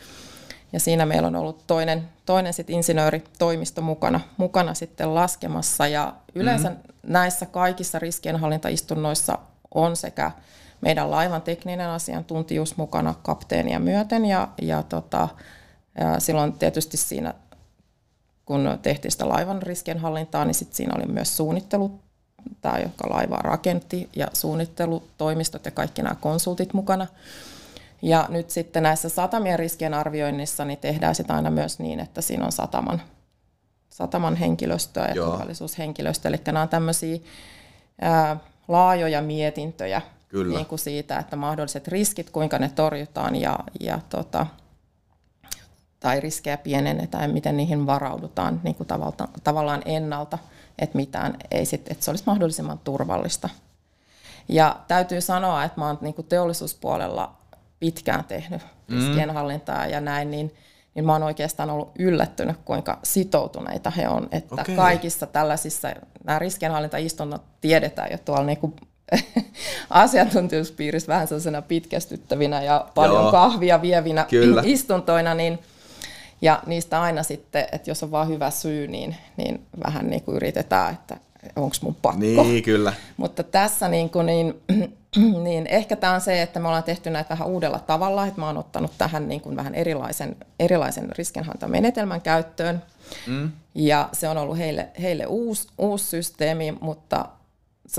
ja 0.72 0.80
siinä 0.80 1.06
meillä 1.06 1.28
on 1.28 1.37
ollut 1.37 1.66
toinen, 1.66 2.09
toinen 2.26 2.52
sit 2.52 2.70
insinööritoimisto 2.70 3.83
mukana, 3.83 4.20
mukana 4.37 4.74
sitten 4.74 5.14
laskemassa. 5.14 5.87
Ja 5.87 6.14
yleensä 6.35 6.68
mm-hmm. 6.68 7.12
näissä 7.12 7.46
kaikissa 7.46 7.98
riskienhallintaistunnoissa 7.98 9.38
on 9.74 9.96
sekä 9.96 10.30
meidän 10.80 11.11
laivan 11.11 11.42
tekninen 11.42 11.88
asiantuntijuus 11.88 12.76
mukana 12.76 13.14
kapteenia 13.22 13.78
myöten. 13.80 14.26
Ja, 14.26 14.48
ja, 14.62 14.83
tota, 14.83 15.28
ja 16.00 16.20
silloin 16.20 16.52
tietysti 16.52 16.96
siinä, 16.96 17.35
kun 18.44 18.78
tehtiin 18.83 19.12
sitä 19.12 19.28
laivan 19.28 19.62
riskienhallintaa, 19.62 20.44
niin 20.44 20.54
sit 20.54 20.74
siinä 20.74 20.94
oli 20.96 21.06
myös 21.06 21.37
suunnittelu, 21.37 22.00
tämä, 22.61 22.78
joka 22.78 23.11
laivaa 23.11 23.42
rakentti, 23.42 24.09
ja 24.16 24.28
suunnittelutoimistot 24.33 25.64
ja 25.64 25.70
kaikki 25.70 26.02
nämä 26.02 26.14
konsultit 26.14 26.74
mukana. 26.74 27.06
Ja 28.02 28.26
nyt 28.28 28.50
sitten 28.50 28.82
näissä 28.82 29.08
satamien 29.08 29.58
riskien 29.58 29.94
arvioinnissa 29.94 30.64
niin 30.64 30.78
tehdään 30.78 31.14
sitä 31.14 31.34
aina 31.34 31.50
myös 31.50 31.78
niin, 31.78 32.00
että 32.00 32.20
siinä 32.20 32.44
on 32.44 32.52
sataman, 32.52 33.02
sataman 33.90 34.36
henkilöstöä 34.36 35.06
ja 35.08 35.14
Joo. 35.14 35.30
turvallisuushenkilöstöä. 35.30 36.28
Eli 36.28 36.40
nämä 36.46 36.62
on 36.62 36.68
tämmöisiä 36.68 37.18
ää, 38.00 38.36
laajoja 38.68 39.22
mietintöjä 39.22 40.02
Kyllä. 40.30 40.56
Niin 40.56 40.66
kuin 40.66 40.78
siitä, 40.78 41.18
että 41.18 41.36
mahdolliset 41.36 41.88
riskit, 41.88 42.30
kuinka 42.30 42.58
ne 42.58 42.70
torjutaan 42.74 43.36
ja, 43.36 43.58
ja 43.80 44.00
tota, 44.08 44.46
tai 46.00 46.20
riskejä 46.20 46.56
pienennetään 46.56 47.22
ja 47.22 47.34
miten 47.34 47.56
niihin 47.56 47.86
varaudutaan 47.86 48.60
niin 48.64 48.74
kuin 48.74 48.86
tavalla, 48.86 49.28
tavallaan 49.44 49.82
ennalta, 49.84 50.38
että, 50.78 50.96
mitään 50.96 51.36
ei 51.50 51.66
sit, 51.66 51.90
että 51.90 52.04
se 52.04 52.10
olisi 52.10 52.24
mahdollisimman 52.26 52.78
turvallista. 52.78 53.48
Ja 54.48 54.76
täytyy 54.88 55.20
sanoa, 55.20 55.64
että 55.64 55.80
mä 55.80 55.86
oon 55.86 55.98
niin 56.00 56.14
kuin 56.14 56.26
teollisuuspuolella 56.26 57.39
pitkään 57.81 58.25
tehnyt 58.25 58.62
riskienhallintaa 58.88 59.87
ja 59.87 60.01
näin, 60.01 60.31
niin, 60.31 60.55
niin 60.95 61.05
mä 61.05 61.12
oon 61.12 61.23
oikeastaan 61.23 61.71
ollut 61.71 61.93
yllättynyt, 61.99 62.57
kuinka 62.64 62.99
sitoutuneita 63.03 63.90
he 63.90 64.09
on. 64.09 64.29
Että 64.33 64.62
Okei. 64.62 64.77
kaikissa 64.77 65.27
tällaisissa, 65.27 65.88
nämä 66.25 66.38
riskienhalintaistunnot 66.38 67.43
tiedetään 67.61 68.09
jo 68.11 68.19
tuolla 68.19 68.45
niin 68.45 68.59
kuin 68.59 68.77
asiantuntijuuspiirissä 69.90 71.12
vähän 71.12 71.29
sellaisena 71.29 71.62
pitkästyttävinä 71.62 72.62
ja 72.62 72.87
paljon 72.95 73.23
Joo. 73.23 73.31
kahvia 73.31 73.83
vievinä 73.83 74.27
Kyllä. 74.31 74.62
istuntoina, 74.75 75.35
niin 75.35 75.59
ja 76.43 76.62
niistä 76.66 77.03
aina 77.03 77.23
sitten, 77.23 77.66
että 77.73 77.90
jos 77.90 78.03
on 78.03 78.11
vaan 78.11 78.29
hyvä 78.29 78.51
syy, 78.51 78.87
niin, 78.87 79.16
niin 79.37 79.66
vähän 79.85 80.11
niin 80.11 80.23
kuin 80.23 80.37
yritetään, 80.37 80.95
että 80.95 81.16
onko 81.57 81.76
mun 81.83 81.94
pakko. 81.94 82.20
Niin, 82.20 82.62
kyllä. 82.62 82.92
Mutta 83.16 83.42
tässä 83.42 83.88
niin, 83.88 84.11
kuin 84.11 84.26
niin, 84.26 84.62
niin 85.44 85.66
ehkä 85.66 85.96
tämä 85.96 86.14
on 86.14 86.20
se, 86.20 86.42
että 86.42 86.61
me 86.61 86.68
ollaan 86.68 86.83
tehty 86.83 87.11
näitä 87.11 87.31
vähän 87.31 87.48
uudella 87.48 87.79
tavalla, 87.79 88.26
että 88.26 88.40
mä 88.40 88.46
oon 88.46 88.59
ottanut 88.59 88.92
tähän 88.98 89.29
niin 89.29 89.40
kuin 89.40 89.57
vähän 89.57 89.74
erilaisen, 89.74 90.37
erilaisen 90.61 91.09
riskinhantamenetelmän 91.18 92.20
käyttöön. 92.20 92.83
Mm. 93.26 93.53
Ja 93.74 94.09
se 94.12 94.29
on 94.29 94.38
ollut 94.38 94.59
heille, 94.59 94.88
heille 95.03 95.26
uusi, 95.26 95.68
uusi 95.79 96.05
systeemi, 96.05 96.72
mutta 96.81 97.29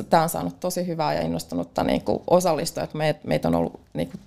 tämä 0.09 0.23
on 0.23 0.29
saanut 0.29 0.59
tosi 0.59 0.87
hyvää 0.87 1.13
ja 1.13 1.21
innostunutta 1.21 1.83
niin 1.83 2.01
kuin 2.01 2.23
osallistua, 2.27 2.83
että 2.83 2.97
meitä 2.97 3.19
meit 3.23 3.45
on 3.45 3.55
ollut 3.55 3.79
niin 3.93 4.07
kuin 4.09 4.21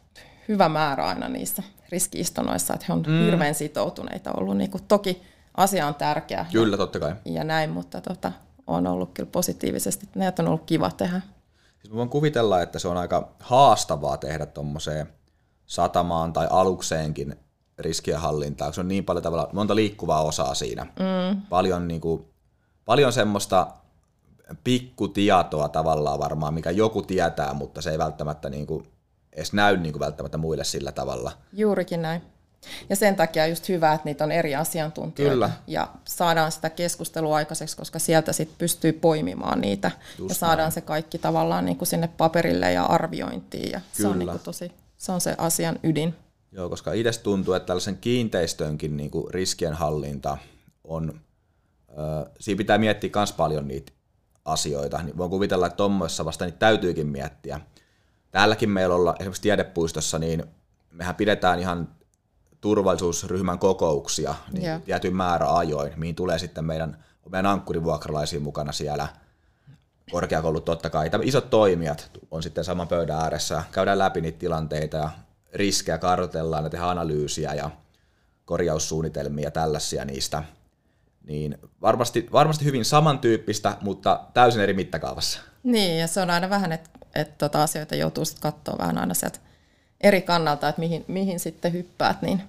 hyvä 0.49 0.69
määrä 0.69 1.07
aina 1.07 1.29
niissä 1.29 1.63
riskiistunnoissa, 1.89 2.75
että 2.75 2.87
he 2.89 2.93
on 2.93 3.05
mm. 3.07 3.25
hirveän 3.25 3.55
sitoutuneita 3.55 4.33
ollut. 4.37 4.57
Niin 4.57 4.71
kuin, 4.71 4.85
toki 4.89 5.23
asia 5.57 5.87
on 5.87 5.95
tärkeä 5.95 6.47
Kyllä, 6.53 6.77
totta 6.77 7.01
kai. 7.01 7.15
ja 7.25 7.45
näin, 7.45 7.71
mutta 7.71 8.01
tota, 8.01 8.33
on 8.67 8.87
ollut 8.87 9.11
kyllä 9.15 9.29
positiivisesti. 9.33 10.09
Näitä 10.15 10.43
on 10.43 10.49
ollut 10.49 10.65
kiva 10.67 10.91
tehdä. 10.91 11.21
Siis 11.79 11.91
mä 11.91 11.97
voin 11.97 12.09
kuvitella, 12.09 12.63
että 12.63 12.79
se 12.79 12.89
on 12.89 12.97
aika 12.97 13.33
haastavaa 13.41 14.17
tehdä 14.17 14.47
tuommoiseen 14.47 15.09
satamaan 15.67 16.33
tai 16.33 16.47
alukseenkin 16.51 17.37
riskienhallintaa, 17.79 18.73
se 18.73 18.81
on 18.81 18.89
niin 18.89 19.05
paljon 19.05 19.23
tavalla, 19.23 19.49
monta 19.53 19.75
liikkuvaa 19.75 20.23
osaa 20.23 20.55
siinä. 20.55 20.85
Mm. 20.85 21.43
Paljon, 21.49 21.89
niin 21.89 22.01
kuin, 22.01 22.25
paljon 22.85 23.13
semmoista 23.13 23.67
pikkutietoa 24.65 25.69
tavallaan 25.69 26.19
varmaan, 26.19 26.55
mikä 26.55 26.71
joku 26.71 27.03
tietää, 27.03 27.55
mutta 27.55 27.83
se 27.83 27.91
ei 27.91 27.99
välttämättä 27.99 28.51
niin 28.51 28.67
kuin, 28.67 28.89
edes 29.33 29.53
näy 29.53 29.77
niin 29.77 29.93
kuin 29.93 30.01
välttämättä 30.01 30.39
muille 30.39 30.65
sillä 30.65 30.93
tavalla. 30.93 31.33
Juurikin 31.53 32.03
näin. 32.03 32.23
Ja 32.91 32.97
sen 32.97 33.17
takia 33.17 33.47
just 33.47 33.69
hyvä, 33.69 33.93
että 33.93 34.05
niitä 34.05 34.25
on 34.25 34.33
eri 34.33 34.55
asiantuntijoita. 34.55 35.35
Kyllä. 35.35 35.51
Ja 35.67 35.89
saadaan 36.05 36.53
sitä 36.53 36.71
keskustelua 36.71 37.37
aikaiseksi, 37.37 37.77
koska 37.77 37.99
sieltä 37.99 38.33
sitten 38.33 38.59
pystyy 38.59 38.93
poimimaan 38.93 39.61
niitä. 39.61 39.91
Just 40.19 40.29
ja 40.29 40.35
saadaan 40.35 40.59
näin. 40.59 40.73
se 40.73 40.81
kaikki 40.81 41.19
tavallaan 41.19 41.65
niin 41.65 41.77
kuin 41.77 41.89
sinne 41.89 42.09
paperille 42.09 42.73
ja 42.73 42.85
arviointiin. 42.85 43.73
Ja 43.73 43.81
se 43.93 44.07
on, 44.07 44.13
Kyllä. 44.13 44.25
niin 44.25 44.39
kuin 44.39 44.45
tosi, 44.45 44.73
se 44.97 45.13
on 45.13 45.21
se 45.21 45.35
asian 45.39 45.79
ydin. 45.83 46.15
Joo, 46.53 46.69
koska 46.69 46.93
itse 46.93 47.21
tuntuu, 47.23 47.55
että 47.55 47.67
tällaisen 47.67 47.99
kiinteistönkin 47.99 48.97
niin 48.97 49.11
kuin 49.11 49.35
riskienhallinta 49.35 50.39
on, 50.85 51.21
ö, 51.91 52.31
siinä 52.41 52.59
pitää 52.59 52.79
miettiä 52.79 53.11
myös 53.15 53.33
paljon 53.33 53.69
niitä 53.69 53.93
asioita. 54.45 55.03
Niin 55.03 55.17
voin 55.17 55.31
kuvitella, 55.31 55.67
että 55.67 55.77
tuommoissa 55.77 56.25
vasta 56.25 56.45
niitä 56.45 56.59
täytyykin 56.59 57.07
miettiä. 57.07 57.61
Täälläkin 58.31 58.71
meillä 58.71 58.95
olla 58.95 59.15
esimerkiksi 59.19 59.43
tiedepuistossa, 59.43 60.19
niin 60.19 60.45
mehän 60.91 61.15
pidetään 61.15 61.61
ihan 61.61 61.89
turvallisuusryhmän 62.65 63.59
kokouksia 63.59 64.35
niin 64.53 64.69
Joo. 64.69 64.79
tietyn 64.79 65.17
määrä 65.17 65.57
ajoin, 65.57 65.93
mihin 65.97 66.15
tulee 66.15 66.39
sitten 66.39 66.65
meidän, 66.65 67.05
meidän 67.29 67.47
ankkurivuokralaisia 67.47 68.41
mukana 68.41 68.73
siellä 68.73 69.09
korkeakoulut 70.11 70.65
totta 70.65 70.91
kai, 70.91 71.11
tämä 71.11 71.25
isot 71.25 71.51
toimijat 71.51 72.11
on 72.31 72.43
sitten 72.43 72.65
saman 72.65 72.89
pöydän 72.89 73.21
ääressä, 73.21 73.63
käydään 73.73 73.99
läpi 73.99 74.21
niitä 74.21 74.39
tilanteita 74.39 74.97
ja 74.97 75.11
riskejä, 75.55 75.99
kartoitellaan 75.99 76.65
ja 76.65 76.71
tehdään 76.71 76.91
analyysiä 76.91 77.55
ja 77.55 77.71
korjaussuunnitelmia 78.45 79.45
ja 79.45 79.51
tällaisia 79.51 80.05
niistä. 80.05 80.45
Niin 81.27 81.59
varmasti, 81.83 82.29
varmasti 82.33 82.65
hyvin 82.65 82.85
samantyyppistä, 82.85 83.77
mutta 83.81 84.21
täysin 84.35 84.63
eri 84.63 84.75
mittakaavassa. 84.75 85.41
Niin, 85.63 85.99
ja 85.99 86.07
se 86.07 86.21
on 86.21 86.31
aina 86.31 86.51
vähän, 86.51 86.73
että, 86.73 86.91
että 87.15 87.35
tota 87.39 87.63
asioita 87.63 87.95
joutuu 87.95 88.25
sitten 88.25 88.53
katsoa 88.53 88.79
vähän 88.79 88.99
aina 88.99 89.15
sieltä 89.15 89.39
eri 90.01 90.23
kannalta, 90.23 90.69
että 90.69 90.81
mihin, 90.81 91.05
mihin 91.09 91.41
sitten 91.41 91.73
hyppäät, 91.73 92.23
niin 92.23 92.43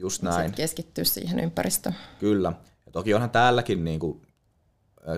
Just 0.00 0.22
Näin. 0.22 0.36
näin, 0.36 0.52
keskittyä 0.52 1.04
siihen 1.04 1.40
ympäristöön. 1.40 1.94
kyllä. 2.18 2.52
Ja 2.86 2.92
toki 2.92 3.14
onhan 3.14 3.30
täälläkin 3.30 3.84
niinku, 3.84 4.22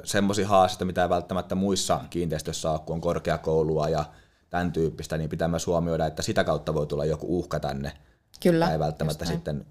semmoisia 0.04 0.48
haasteita, 0.48 0.84
mitä 0.84 1.02
ei 1.02 1.08
välttämättä 1.08 1.54
muissa 1.54 2.00
kiinteistöissä 2.10 2.70
ole, 2.70 2.78
kun 2.78 2.94
on 2.94 3.00
korkeakoulua 3.00 3.88
ja 3.88 4.04
tämän 4.50 4.72
tyyppistä, 4.72 5.18
niin 5.18 5.30
pitää 5.30 5.48
myös 5.48 5.66
huomioida, 5.66 6.06
että 6.06 6.22
sitä 6.22 6.44
kautta 6.44 6.74
voi 6.74 6.86
tulla 6.86 7.04
joku 7.04 7.38
uhka 7.38 7.60
tänne. 7.60 7.92
Kyllä. 8.42 8.72
Ei 8.72 8.78
välttämättä 8.78 9.24
sitten, 9.24 9.66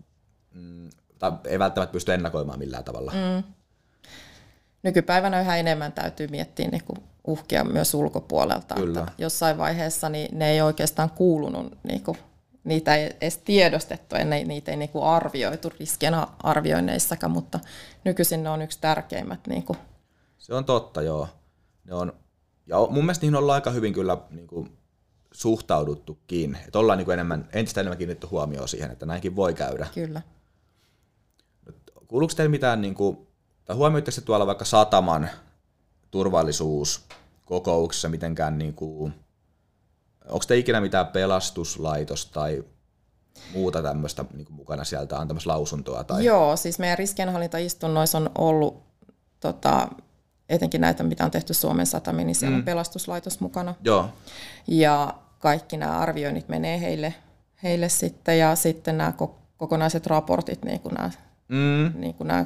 mm, 0.53 0.89
tai 1.19 1.31
ei 1.47 1.59
välttämättä 1.59 1.93
pysty 1.93 2.13
ennakoimaan 2.13 2.59
millään 2.59 2.83
tavalla. 2.83 3.11
Mm. 3.11 3.43
Nykypäivänä 4.83 5.41
yhä 5.41 5.57
enemmän 5.57 5.91
täytyy 5.91 6.27
miettiä 6.27 6.67
niin 6.67 6.83
kuin 6.83 7.03
uhkia 7.27 7.63
myös 7.63 7.93
ulkopuolelta. 7.93 8.75
Kyllä. 8.75 8.99
Että 8.99 9.11
jossain 9.17 9.57
vaiheessa 9.57 10.09
niin 10.09 10.39
ne 10.39 10.51
ei 10.51 10.61
oikeastaan 10.61 11.09
kuulunut, 11.09 11.77
niin 11.83 12.03
kuin, 12.03 12.17
niitä 12.63 12.95
ei 12.95 13.09
edes 13.21 13.37
tiedostettu, 13.37 14.15
ennen 14.15 14.47
niitä 14.47 14.71
ei 14.71 14.77
niin 14.77 14.89
kuin 14.89 15.03
arvioitu 15.03 15.71
riskien 15.79 16.13
arvioinneissakaan, 16.43 17.31
mutta 17.31 17.59
nykyisin 18.03 18.43
ne 18.43 18.49
on 18.49 18.61
yksi 18.61 18.77
tärkeimmät. 18.81 19.47
Niin 19.47 19.63
kuin, 19.63 19.79
Se 20.37 20.53
on 20.53 20.65
totta, 20.65 21.01
joo. 21.01 21.27
Ne 21.83 21.93
on, 21.93 22.13
ja 22.67 22.77
mun 22.89 23.05
mielestä 23.05 23.23
niihin 23.23 23.35
ollaan 23.35 23.55
aika 23.55 23.71
hyvin 23.71 23.93
kyllä 23.93 24.17
niin 24.29 24.47
kuin, 24.47 24.77
suhtauduttukin. 25.31 26.57
Että 26.65 26.79
ollaan 26.79 26.97
niin 26.97 27.05
kuin 27.05 27.13
enemmän, 27.13 27.49
entistä 27.53 27.81
enemmän 27.81 27.97
kiinnitetty 27.97 28.27
huomioon 28.27 28.67
siihen, 28.67 28.91
että 28.91 29.05
näinkin 29.05 29.35
voi 29.35 29.53
käydä. 29.53 29.87
kyllä. 29.93 30.21
Kuuluuko 32.07 32.33
teillä 32.33 32.51
mitään, 32.51 32.81
niin 32.81 32.95
kuin, 32.95 33.27
tai 33.65 33.75
huomioitteko 33.75 34.15
te 34.15 34.21
tuolla 34.21 34.47
vaikka 34.47 34.65
sataman 34.65 35.29
turvallisuuskokouksessa 36.11 38.09
mitenkään, 38.09 38.57
niin 38.57 38.73
kuin, 38.73 39.13
onko 40.25 40.45
te 40.47 40.57
ikinä 40.57 40.81
mitään 40.81 41.07
pelastuslaitos 41.07 42.25
tai 42.25 42.63
muuta 43.53 43.81
tämmöistä 43.81 44.25
niin 44.33 44.47
mukana 44.49 44.83
sieltä 44.83 45.17
antamassa 45.17 45.49
lausuntoa? 45.49 46.03
Tai... 46.03 46.25
Joo, 46.25 46.57
siis 46.57 46.79
meidän 46.79 46.97
riskienhallintaistunnoissa 46.97 48.17
on 48.17 48.29
ollut 48.37 48.83
tota, 49.39 49.87
etenkin 50.49 50.81
näitä, 50.81 51.03
mitä 51.03 51.25
on 51.25 51.31
tehty 51.31 51.53
Suomen 51.53 51.85
satamiin, 51.85 52.25
niin 52.25 52.35
siellä 52.35 52.55
mm. 52.55 52.59
on 52.59 52.65
pelastuslaitos 52.65 53.39
mukana. 53.39 53.75
Joo, 53.83 54.09
Ja 54.67 55.13
kaikki 55.39 55.77
nämä 55.77 55.99
arvioinnit 55.99 56.49
menee 56.49 56.81
heille, 56.81 57.13
heille 57.63 57.89
sitten 57.89 58.39
ja 58.39 58.55
sitten 58.55 58.97
nämä 58.97 59.13
ko- 59.21 59.35
kokonaiset 59.57 60.07
raportit, 60.07 60.65
niin 60.65 60.79
kuin 60.79 60.93
nämä, 60.93 61.11
mm, 61.47 62.01
niin 62.01 62.13
kuin 62.13 62.27
nämä 62.27 62.45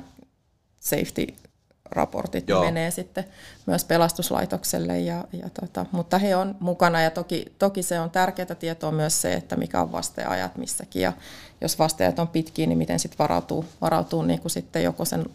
safety-raportit 1.85 2.49
Joo. 2.49 2.61
ne 2.61 2.67
menee 2.67 2.91
sitten 2.91 3.25
myös 3.65 3.85
pelastuslaitokselle, 3.85 4.99
ja, 4.99 5.23
ja 5.33 5.49
tota, 5.49 5.85
mutta 5.91 6.17
he 6.17 6.35
on 6.35 6.55
mukana 6.59 7.01
ja 7.01 7.11
toki, 7.11 7.45
toki 7.59 7.83
se 7.83 7.99
on 7.99 8.11
tärkeää 8.11 8.55
tietoa 8.59 8.91
myös 8.91 9.21
se, 9.21 9.33
että 9.33 9.55
mikä 9.55 9.81
on 9.81 9.91
vasteajat 9.91 10.57
missäkin 10.57 11.01
ja 11.01 11.13
jos 11.61 11.79
vasteajat 11.79 12.19
on 12.19 12.27
pitkiä, 12.27 12.67
niin 12.67 12.77
miten 12.77 12.99
sitten 12.99 13.19
varautuu, 13.19 13.65
varautuu 13.81 14.21
niin 14.21 14.41
kuin 14.41 14.51
sitten 14.51 14.83
joko 14.83 15.05
sen 15.05 15.25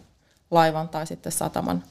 laivan 0.51 0.89
tai 0.89 1.07
sitten 1.07 1.31
sataman 1.31 1.83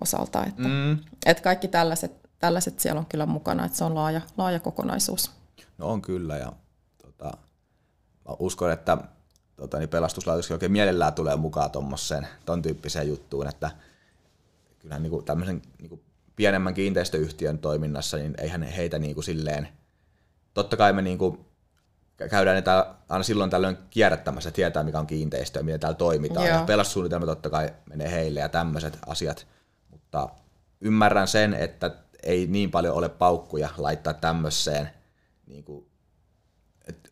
osalta, 0.00 0.44
että, 0.44 0.68
mm. 0.68 0.98
että 1.26 1.42
kaikki 1.42 1.68
tällaiset, 1.68 2.12
tällaiset 2.38 2.80
siellä 2.80 2.98
on 2.98 3.06
kyllä 3.06 3.26
mukana, 3.26 3.64
että 3.64 3.78
se 3.78 3.84
on 3.84 3.94
laaja, 3.94 4.20
laaja 4.36 4.60
kokonaisuus. 4.60 5.30
No 5.78 5.88
on 5.88 6.02
kyllä 6.02 6.36
ja 6.36 6.52
tota, 7.02 7.36
mä 8.28 8.36
uskon, 8.38 8.72
että 8.72 8.98
tota, 9.56 9.78
niin 9.78 9.88
pelastuslaitoskin 9.88 10.54
oikein 10.54 10.72
mielellään 10.72 11.14
tulee 11.14 11.36
mukaan 11.36 11.70
tuommoiseen, 11.70 12.28
ton 12.44 12.62
tyyppiseen 12.62 13.08
juttuun, 13.08 13.48
että 13.48 13.70
kyllähän 14.78 15.02
niin 15.02 15.24
tämmöisen 15.24 15.62
niin 15.78 16.02
pienemmän 16.36 16.74
kiinteistöyhtiön 16.74 17.58
toiminnassa, 17.58 18.16
niin 18.16 18.34
eihän 18.38 18.62
heitä 18.62 18.98
niin 18.98 19.14
kuin 19.14 19.24
silleen, 19.24 19.68
totta 20.54 20.76
kai 20.76 20.92
me 20.92 21.02
niin 21.02 21.18
kuin 21.18 21.46
käydään 22.30 22.54
niitä 22.54 22.94
aina 23.08 23.22
silloin 23.22 23.50
tällöin 23.50 23.76
kierrättämässä, 23.90 24.50
tietää 24.50 24.82
mikä 24.82 24.98
on 24.98 25.06
kiinteistö 25.06 25.58
ja 25.58 25.64
miten 25.64 25.80
täällä 25.80 25.96
toimitaan. 25.96 26.46
Joo. 26.46 26.56
Ja 26.56 26.64
pelastussuunnitelma 26.64 27.26
totta 27.26 27.50
kai 27.50 27.74
menee 27.90 28.10
heille 28.10 28.40
ja 28.40 28.48
tämmöiset 28.48 28.98
asiat, 29.06 29.46
mutta 29.90 30.28
ymmärrän 30.80 31.28
sen, 31.28 31.54
että 31.54 31.90
ei 32.22 32.46
niin 32.46 32.70
paljon 32.70 32.94
ole 32.94 33.08
paukkuja 33.08 33.68
laittaa 33.78 34.14
tämmöiseen 34.14 34.90
niin 35.46 35.64
kuin, 35.64 35.86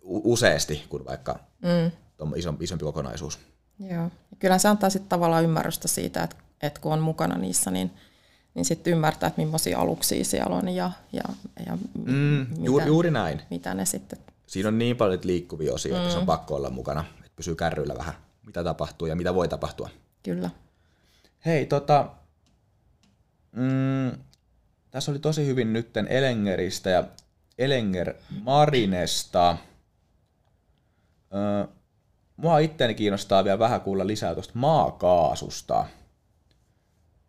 useasti 0.03 0.85
kuin 0.89 1.05
vaikka 1.05 1.39
mm. 1.63 1.91
Isompi, 2.37 2.65
isompi 2.65 2.85
kokonaisuus. 2.85 3.39
Joo. 3.81 3.91
Ja 3.91 4.11
kyllä 4.39 4.59
se 4.59 4.69
antaa 4.69 4.91
sitten 4.91 5.09
tavallaan 5.09 5.45
ymmärrystä 5.45 5.89
siitä, 5.89 6.23
että, 6.23 6.37
että 6.63 6.81
kun 6.81 6.93
on 6.93 7.01
mukana 7.01 7.39
niissä, 7.39 7.71
niin, 7.71 7.91
niin 8.55 8.65
sitten 8.65 8.93
ymmärtää, 8.93 9.27
että 9.27 9.43
millaisia 9.43 9.79
aluksia 9.79 10.25
siellä 10.25 10.57
on 10.57 10.69
ja, 10.69 10.91
ja, 11.13 11.23
ja 11.67 11.79
mm, 11.95 12.47
mitä, 12.51 12.65
juuri, 12.65 12.87
juuri 12.87 13.11
näin. 13.11 13.43
mitä 13.51 13.75
ne 13.75 13.85
sitten... 13.85 14.19
Siinä 14.47 14.69
on 14.69 14.79
niin 14.79 14.97
paljon 14.97 15.21
liikkuvia 15.25 15.75
osioita, 15.75 15.99
mm. 15.99 16.03
että 16.03 16.13
se 16.13 16.19
on 16.19 16.27
pakko 16.27 16.55
olla 16.55 16.71
mukana, 16.71 17.05
että 17.19 17.37
pysyy 17.37 17.55
kärryillä 17.55 17.95
vähän, 17.99 18.15
mitä 18.47 18.65
tapahtuu 18.65 19.07
ja 19.07 19.17
mitä 19.17 19.35
voi 19.35 19.49
tapahtua. 19.49 19.91
Kyllä. 20.23 20.51
Hei, 21.47 21.67
tota, 21.67 22.11
mm, 23.53 24.19
tässä 24.91 25.11
oli 25.11 25.19
tosi 25.19 25.47
hyvin 25.47 25.73
nytten 25.73 26.07
Elengeristä 26.09 26.91
ja 26.91 27.05
Elenger 27.59 28.15
Marinesta. 28.43 29.57
Öö, 31.35 31.75
mua 32.37 32.59
itteeni 32.59 32.95
kiinnostaa 32.95 33.45
vielä 33.45 33.59
vähän 33.59 33.81
kuulla 33.81 34.07
lisää 34.07 34.35
tuosta 34.35 34.53
maakaasusta. 34.57 35.87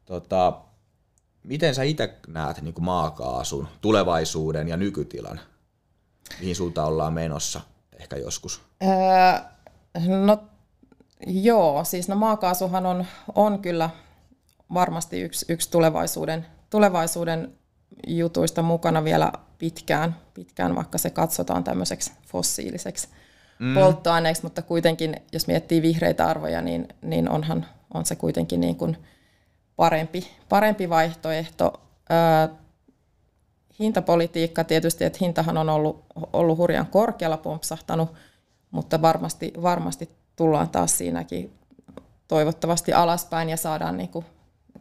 Tota, 0.05 0.61
miten 1.43 1.75
sä 1.75 1.83
itse 1.83 2.17
näet 2.27 2.61
niin 2.61 2.75
maakaasun 2.79 3.67
tulevaisuuden 3.81 4.67
ja 4.67 4.77
nykytilan? 4.77 5.39
Mihin 6.39 6.55
suuntaan 6.55 6.87
ollaan 6.87 7.13
menossa 7.13 7.61
ehkä 7.99 8.17
joskus? 8.17 8.61
Öö, 8.83 8.89
no 10.25 10.43
joo, 11.27 11.83
siis 11.83 12.07
no 12.07 12.15
maakaasuhan 12.15 12.85
on, 12.85 13.05
on 13.35 13.59
kyllä 13.59 13.89
varmasti 14.73 15.21
yksi, 15.21 15.45
yksi 15.49 15.71
tulevaisuuden, 15.71 16.45
tulevaisuuden 16.69 17.53
jutuista 18.07 18.61
mukana 18.61 19.03
vielä 19.03 19.31
pitkään, 19.57 20.15
pitkään, 20.33 20.75
vaikka 20.75 20.97
se 20.97 21.09
katsotaan 21.09 21.63
tämmöiseksi 21.63 22.11
fossiiliseksi 22.27 23.07
mm. 23.59 23.73
polttoaineeksi, 23.73 24.43
mutta 24.43 24.61
kuitenkin, 24.61 25.15
jos 25.31 25.47
miettii 25.47 25.81
vihreitä 25.81 26.27
arvoja, 26.27 26.61
niin, 26.61 26.87
niin 27.01 27.29
onhan 27.29 27.65
on 27.93 28.05
se 28.05 28.15
kuitenkin 28.15 28.59
niin 28.59 28.75
kuin 28.75 28.97
parempi, 29.75 30.27
parempi 30.49 30.89
vaihtoehto. 30.89 31.81
Ö, 32.49 32.53
hintapolitiikka 33.79 34.63
tietysti, 34.63 35.03
että 35.03 35.19
hintahan 35.21 35.57
on 35.57 35.69
ollut, 35.69 36.05
ollut 36.33 36.57
hurjan 36.57 36.87
korkealla 36.87 37.37
pompsahtanut, 37.37 38.13
mutta 38.71 39.01
varmasti, 39.01 39.53
varmasti 39.61 40.09
tullaan 40.35 40.69
taas 40.69 40.97
siinäkin 40.97 41.53
toivottavasti 42.27 42.93
alaspäin 42.93 43.49
ja 43.49 43.57
saadaan 43.57 43.97
niin 43.97 44.09
kuin 44.09 44.25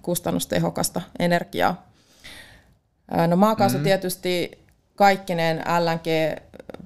kustannustehokasta 0.03 1.01
energiaa. 1.19 1.87
No 3.29 3.37
maakaasu 3.37 3.75
mm-hmm. 3.75 3.85
tietysti 3.85 4.64
kaikkineen 4.95 5.59
LNG, 5.59 6.39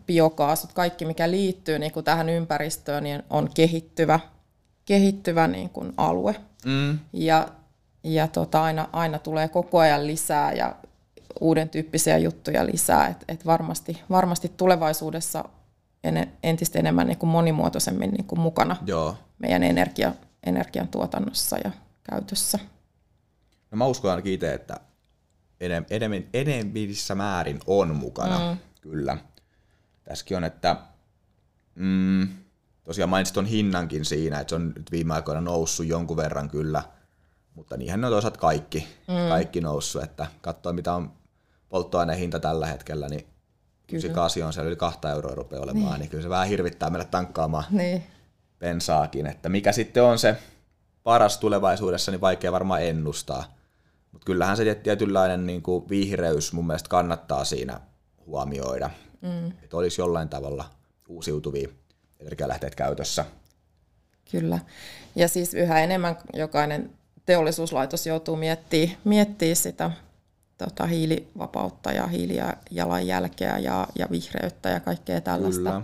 biokaasut, 0.07 0.73
kaikki 0.73 1.05
mikä 1.05 1.31
liittyy 1.31 1.79
niin 1.79 1.93
kuin 1.93 2.05
tähän 2.05 2.29
ympäristöön, 2.29 3.05
niin 3.05 3.23
on 3.31 3.51
kehittyvä, 3.55 4.21
kehittyvä 4.85 5.47
niin 5.47 5.71
kuin 5.71 5.93
alue. 5.97 6.35
Mm. 6.65 6.99
Ja, 7.13 7.49
ja 8.05 8.29
tota, 8.29 8.63
aina, 8.63 8.89
aina 8.93 9.19
tulee 9.19 9.49
koko 9.49 9.79
ajan 9.79 10.07
lisää 10.07 10.53
ja 10.53 10.77
uuden 11.41 11.69
tyyppisiä 11.69 12.19
juttuja 12.19 12.67
lisää. 12.67 13.09
Et, 13.09 13.25
et 13.29 13.47
varmasti, 13.47 14.03
varmasti 14.11 14.53
tulevaisuudessa 14.57 15.45
en, 16.05 16.33
entistä 16.43 16.79
enemmän 16.79 17.07
niin 17.07 17.19
kuin 17.19 17.31
monimuotoisemmin 17.31 18.11
niin 18.11 18.25
kuin 18.25 18.41
mukana 18.41 18.77
Joo. 18.87 19.17
meidän 19.39 19.63
energia, 19.63 20.13
energiantuotannossa 20.47 21.59
ja 21.65 21.71
käytössä. 22.11 22.59
No 23.71 23.77
mä 23.77 23.87
uskon 23.87 24.11
ainakin 24.11 24.33
itse, 24.33 24.55
että 24.55 24.81
enemmän, 25.61 26.25
enemmissä 26.35 27.15
määrin 27.15 27.61
on 27.67 27.97
mukana, 27.97 28.39
mm. 28.39 28.59
kyllä. 28.81 29.19
Tässäkin 30.05 30.37
on, 30.37 30.45
että 30.45 30.77
mm, 31.75 32.29
tosiaan 32.85 33.11
mainitsit 33.11 33.35
tuon 33.35 33.47
hinnankin 33.47 34.05
siinä, 34.05 34.41
että 34.41 34.49
se 34.49 34.55
on 34.55 34.73
nyt 34.77 34.93
viime 34.93 35.15
aikoina 35.15 35.41
noussut 35.41 35.87
jonkun 35.87 36.17
verran 36.17 36.51
kyllä, 36.51 36.83
mutta 37.55 37.77
niinhän 37.77 38.01
ne 38.01 38.07
on 38.07 38.13
toisaalta 38.13 38.39
kaikki, 38.39 38.89
mm. 39.09 39.29
kaikki 39.29 39.61
noussut, 39.61 40.03
että 40.03 40.27
katsoo 40.41 40.73
mitä 40.73 40.95
on 40.95 41.13
polttoaineen 41.69 42.19
hinta 42.19 42.41
tällä 42.41 42.67
hetkellä, 42.67 43.09
niin 43.09 43.27
kyllä. 43.87 44.15
kasi 44.15 44.43
on 44.43 44.53
siellä 44.53 44.69
yli 44.69 44.77
kahta 44.77 45.11
euroa 45.11 45.35
rupeaa 45.35 45.63
olemaan, 45.63 45.91
niin. 45.91 46.01
niin 46.01 46.11
kyllä 46.11 46.23
se 46.23 46.29
vähän 46.29 46.49
hirvittää 46.49 46.91
meille 46.91 47.09
tankkaamaan 47.11 47.65
niin. 47.71 48.03
pensaakin, 48.59 49.27
että 49.27 49.49
mikä 49.49 49.73
sitten 49.73 50.03
on 50.03 50.19
se 50.19 50.37
paras 51.03 51.39
tulevaisuudessa, 51.39 52.11
niin 52.11 52.21
vaikea 52.21 52.53
varmaan 52.53 52.83
ennustaa. 52.83 53.58
Mutta 54.13 54.27
kyllähän 54.27 54.57
se 54.57 54.75
tietynlainen 54.75 55.47
niin 55.47 55.63
kuin 55.63 55.89
vihreys 55.89 56.53
mun 56.53 56.67
mielestä 56.67 56.89
kannattaa 56.89 57.45
siinä 57.45 57.81
huomioida, 58.27 58.91
mm. 59.21 59.47
että 59.63 59.77
olisi 59.77 60.01
jollain 60.01 60.29
tavalla 60.29 60.65
uusiutuvia 61.09 61.69
energialähteet 62.21 62.75
käytössä. 62.75 63.25
Kyllä. 64.31 64.59
Ja 65.17 65.29
siis 65.29 65.55
yhä 65.55 65.81
enemmän 65.81 66.17
jokainen 66.35 66.91
teollisuuslaitos 67.27 68.07
joutuu 68.07 68.37
miettimään, 68.37 68.97
miettimään 69.05 69.57
sitä 69.57 69.91
tota, 70.59 70.87
hiilivapautta 70.87 71.93
ja 71.93 72.07
hiilijalanjälkeä 72.07 73.59
ja, 73.59 73.87
ja 73.99 74.09
vihreyttä 74.11 74.69
ja 74.69 74.81
kaikkea 74.81 75.21
tällaista. 75.21 75.71
Kyllä. 75.71 75.83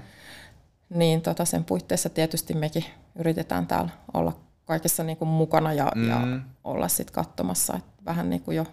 Niin 0.89 1.21
tota, 1.21 1.45
sen 1.45 1.65
puitteissa 1.65 2.09
tietysti 2.09 2.55
mekin 2.55 2.85
yritetään 3.19 3.67
täällä 3.67 3.91
olla 4.15 4.44
kaikessa 4.65 5.05
niin 5.05 5.17
kuin 5.17 5.29
mukana 5.29 5.73
ja, 5.73 5.93
mm. 5.95 6.09
ja 6.09 6.41
olla 6.65 6.89
sitten 6.89 7.15
katsomassa 7.15 7.77
että 7.77 8.05
vähän 8.05 8.31
niin 8.31 8.43
kuin 8.43 8.57
jo 8.57 8.67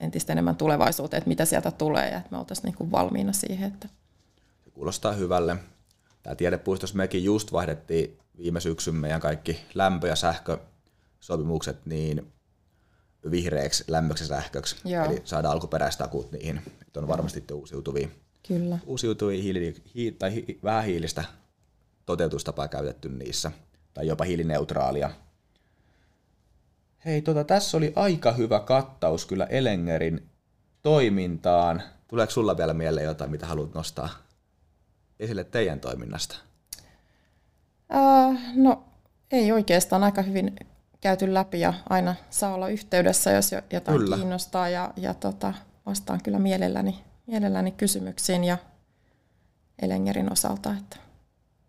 entistä 0.00 0.32
enemmän 0.32 0.56
tulevaisuuteen, 0.56 1.18
että 1.18 1.28
mitä 1.28 1.44
sieltä 1.44 1.70
tulee 1.70 2.10
ja 2.10 2.18
että 2.18 2.28
me 2.30 2.38
oltaisiin 2.38 2.64
niin 2.64 2.74
kuin 2.74 2.90
valmiina 2.90 3.32
siihen. 3.32 3.72
Että. 3.72 3.88
Se 4.64 4.70
kuulostaa 4.70 5.12
hyvälle. 5.12 5.56
Tämä 6.22 6.36
tiedepuistossa 6.36 6.96
mekin 6.96 7.24
just 7.24 7.52
vaihdettiin 7.52 8.18
viime 8.38 8.60
syksyn 8.60 8.94
meidän 8.94 9.20
kaikki 9.20 9.60
lämpö- 9.74 10.08
ja 10.08 10.16
sähkösopimukset 10.16 11.86
niin 11.86 12.32
vihreäksi 13.30 13.84
lämmöksi 13.88 14.24
ja 14.24 14.28
sähköksi. 14.28 14.76
Joo. 14.84 15.04
Eli 15.04 15.22
saadaan 15.24 15.52
alkuperäistakut 15.52 16.32
niihin. 16.32 16.60
Että 16.86 17.00
on 17.00 17.08
varmasti 17.08 17.44
uusiutuvia, 17.52 18.08
Kyllä. 18.48 18.78
uusiutuvia 18.86 19.42
hiili, 19.42 19.74
hi, 19.94 20.12
tai 20.12 20.34
hi, 20.34 20.58
vähähiilistä 20.64 21.24
toteutustapaa 22.06 22.68
käytetty 22.68 23.08
niissä 23.08 23.52
tai 23.94 24.06
jopa 24.06 24.24
hiilineutraalia. 24.24 25.10
Hei, 27.04 27.22
tota, 27.22 27.44
tässä 27.44 27.76
oli 27.76 27.92
aika 27.96 28.32
hyvä 28.32 28.60
kattaus 28.60 29.26
kyllä 29.26 29.44
Elengerin 29.44 30.28
toimintaan. 30.82 31.82
Tuleeko 32.08 32.32
sulla 32.32 32.56
vielä 32.56 32.74
mieleen 32.74 33.06
jotain, 33.06 33.30
mitä 33.30 33.46
haluat 33.46 33.74
nostaa 33.74 34.08
esille 35.20 35.44
teidän 35.44 35.80
toiminnasta? 35.80 36.36
Uh, 37.94 38.38
no, 38.54 38.84
ei 39.30 39.52
oikeastaan 39.52 40.04
aika 40.04 40.22
hyvin 40.22 40.56
käyty 41.00 41.34
läpi 41.34 41.60
ja 41.60 41.74
aina 41.90 42.14
saa 42.30 42.54
olla 42.54 42.68
yhteydessä, 42.68 43.30
jos 43.30 43.50
jotain 43.72 43.98
kyllä. 43.98 44.16
kiinnostaa 44.16 44.68
ja, 44.68 44.92
ja 44.96 45.14
tota, 45.14 45.54
vastaan 45.86 46.20
kyllä 46.22 46.38
mielelläni, 46.38 46.98
mielelläni 47.26 47.70
kysymyksiin 47.70 48.44
ja 48.44 48.58
Elengerin 49.82 50.32
osalta. 50.32 50.74
Että 50.78 50.96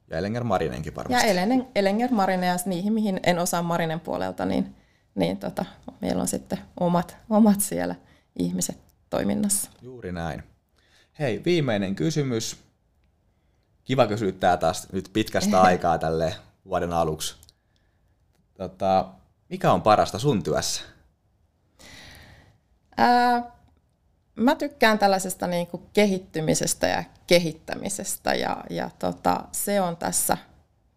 ja 0.10 0.18
Elenger 0.18 0.44
Marinenkin 0.44 0.96
varmasti. 0.96 1.28
Ja 1.28 1.32
Elenger, 1.32 1.66
Elenger 1.76 2.12
Marine 2.12 2.46
ja 2.48 2.56
niihin, 2.66 2.94
mihin 2.94 3.20
en 3.24 3.40
osaa 3.40 3.62
Marinen 3.62 4.00
puolelta, 4.00 4.46
niin, 4.46 4.76
niin 5.16 5.38
tota, 5.38 5.66
meillä 6.02 6.22
on 6.22 6.28
sitten 6.28 6.60
omat, 6.80 7.18
omat 7.30 7.62
siellä 7.62 7.96
ihmiset 8.40 8.78
toiminnassa. 9.10 9.72
Juuri 9.82 10.12
näin. 10.12 10.44
Hei, 11.20 11.42
viimeinen 11.46 11.96
kysymys. 11.96 12.58
Kiva 13.84 14.08
kysyä 14.08 14.32
tämä 14.32 14.58
taas 14.58 14.88
nyt 14.92 15.10
pitkästä 15.14 15.62
aikaa 15.70 15.98
tälle 15.98 16.36
vuoden 16.66 16.94
aluksi. 16.94 17.36
Tota, 18.54 19.10
mikä 19.50 19.72
on 19.72 19.82
parasta 19.82 20.20
sun 20.20 20.44
työssä? 20.44 20.82
Ää, 22.98 23.52
mä 24.36 24.56
tykkään 24.56 25.00
tällaisesta 25.00 25.48
niin 25.48 25.68
kuin 25.68 25.84
kehittymisestä 25.94 26.88
ja 26.88 27.04
kehittämisestä 27.28 28.36
ja, 28.36 28.64
ja 28.70 28.90
tota, 29.00 29.44
se 29.52 29.82
on 29.82 29.98
tässä, 29.98 30.38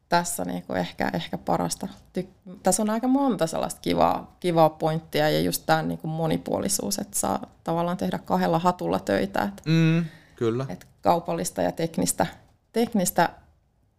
tässä 0.08 0.44
niin 0.44 0.62
kuin 0.62 0.78
ehkä, 0.78 1.10
ehkä 1.14 1.38
parasta. 1.38 1.88
Ty- 2.18 2.56
tässä 2.62 2.82
on 2.82 2.90
aika 2.90 3.08
monta 3.08 3.46
sellaista 3.46 3.80
kivaa, 3.80 4.36
kivaa 4.40 4.70
pointtia 4.70 5.30
ja 5.30 5.40
just 5.40 5.62
tämä 5.66 5.82
niin 5.82 5.98
kuin 5.98 6.10
monipuolisuus, 6.10 6.98
että 6.98 7.18
saa 7.18 7.46
tavallaan 7.64 7.96
tehdä 7.96 8.18
kahdella 8.18 8.58
hatulla 8.58 8.98
töitä. 8.98 9.42
Että, 9.42 9.62
mm, 9.66 10.04
kyllä. 10.36 10.66
Että 10.68 10.86
kaupallista 11.00 11.62
ja 11.62 11.72
teknistä, 11.72 12.26
teknistä 12.72 13.28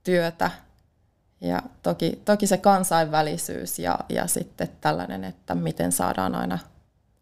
työtä 0.04 0.52
ja 1.42 1.62
toki, 1.84 2.22
toki 2.26 2.48
se 2.48 2.58
kansainvälisyys 2.58 3.80
ja, 3.80 4.00
ja 4.10 4.28
sitten 4.28 4.70
tällainen, 4.82 5.24
että 5.24 5.56
miten 5.56 5.92
saadaan 5.92 6.36
aina 6.36 6.60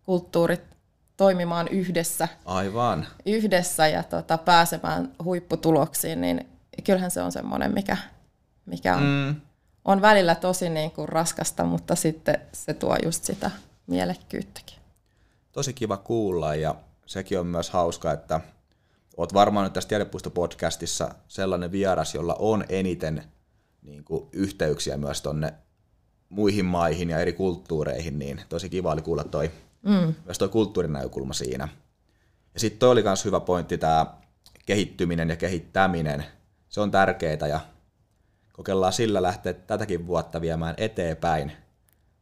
kulttuurit 0.05 0.74
toimimaan 1.17 1.67
yhdessä. 1.67 2.27
Aivan. 2.45 3.07
Yhdessä 3.25 3.87
ja 3.87 4.03
tota, 4.03 4.37
pääsemään 4.37 5.11
huipputuloksiin, 5.23 6.21
niin 6.21 6.47
kyllähän 6.83 7.11
se 7.11 7.21
on 7.21 7.31
semmoinen, 7.31 7.73
mikä, 7.73 7.97
mikä 8.65 8.95
on, 8.95 9.03
mm. 9.03 9.41
on 9.85 10.01
välillä 10.01 10.35
tosi 10.35 10.69
niin 10.69 10.91
kuin 10.91 11.09
raskasta, 11.09 11.63
mutta 11.63 11.95
sitten 11.95 12.41
se 12.53 12.73
tuo 12.73 12.97
just 13.03 13.23
sitä 13.23 13.51
mielekkyyttäkin. 13.87 14.77
Tosi 15.51 15.73
kiva 15.73 15.97
kuulla 15.97 16.55
ja 16.55 16.75
sekin 17.05 17.39
on 17.39 17.47
myös 17.47 17.69
hauska, 17.69 18.11
että 18.11 18.41
oot 19.17 19.33
varmaan 19.33 19.63
nyt 19.63 19.73
tässä 19.73 19.89
Tiedepuisto-podcastissa 19.89 21.15
sellainen 21.27 21.71
vieras, 21.71 22.15
jolla 22.15 22.35
on 22.39 22.65
eniten 22.69 23.23
niin 23.81 24.03
kuin, 24.03 24.29
yhteyksiä 24.31 24.97
myös 24.97 25.21
tonne 25.21 25.53
muihin 26.29 26.65
maihin 26.65 27.09
ja 27.09 27.19
eri 27.19 27.33
kulttuureihin, 27.33 28.19
niin 28.19 28.41
tosi 28.49 28.69
kiva 28.69 28.91
oli 28.91 29.01
kuulla 29.01 29.23
toi 29.23 29.51
Mm. 29.85 30.13
Myös 30.25 30.37
tuo 30.37 30.47
kulttuurinäkökulma 30.49 31.33
siinä. 31.33 31.67
Ja 32.53 32.59
sitten 32.59 32.79
toi 32.79 32.91
oli 32.91 33.03
myös 33.03 33.25
hyvä 33.25 33.39
pointti, 33.39 33.77
tämä 33.77 34.05
kehittyminen 34.65 35.29
ja 35.29 35.35
kehittäminen. 35.35 36.25
Se 36.69 36.81
on 36.81 36.91
tärkeää 36.91 37.47
ja 37.49 37.59
kokeillaan 38.53 38.93
sillä 38.93 39.21
lähteä 39.21 39.53
tätäkin 39.53 40.07
vuotta 40.07 40.41
viemään 40.41 40.75
eteenpäin. 40.77 41.51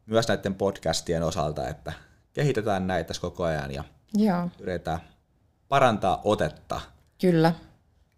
Myös 0.06 0.28
näiden 0.28 0.54
podcastien 0.54 1.22
osalta, 1.22 1.68
että 1.68 1.92
kehitetään 2.32 2.86
näitä 2.86 3.14
koko 3.20 3.44
ajan 3.44 3.72
ja 3.72 3.84
Joo. 4.16 4.48
yritetään 4.60 5.00
parantaa 5.68 6.20
otetta. 6.24 6.80
Kyllä. 7.20 7.52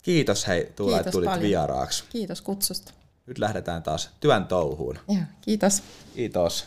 Kiitos 0.02 0.46
hei, 0.46 0.72
Tuula, 0.76 0.98
että 0.98 1.10
tulit 1.10 1.26
paljon. 1.26 1.42
vieraaksi. 1.42 2.04
Kiitos 2.08 2.40
kutsusta. 2.40 2.92
Nyt 3.26 3.38
lähdetään 3.38 3.82
taas 3.82 4.10
työn 4.20 4.44
touhuun. 4.46 4.98
Ja, 5.08 5.20
kiitos. 5.40 5.82
Kiitos. 6.14 6.64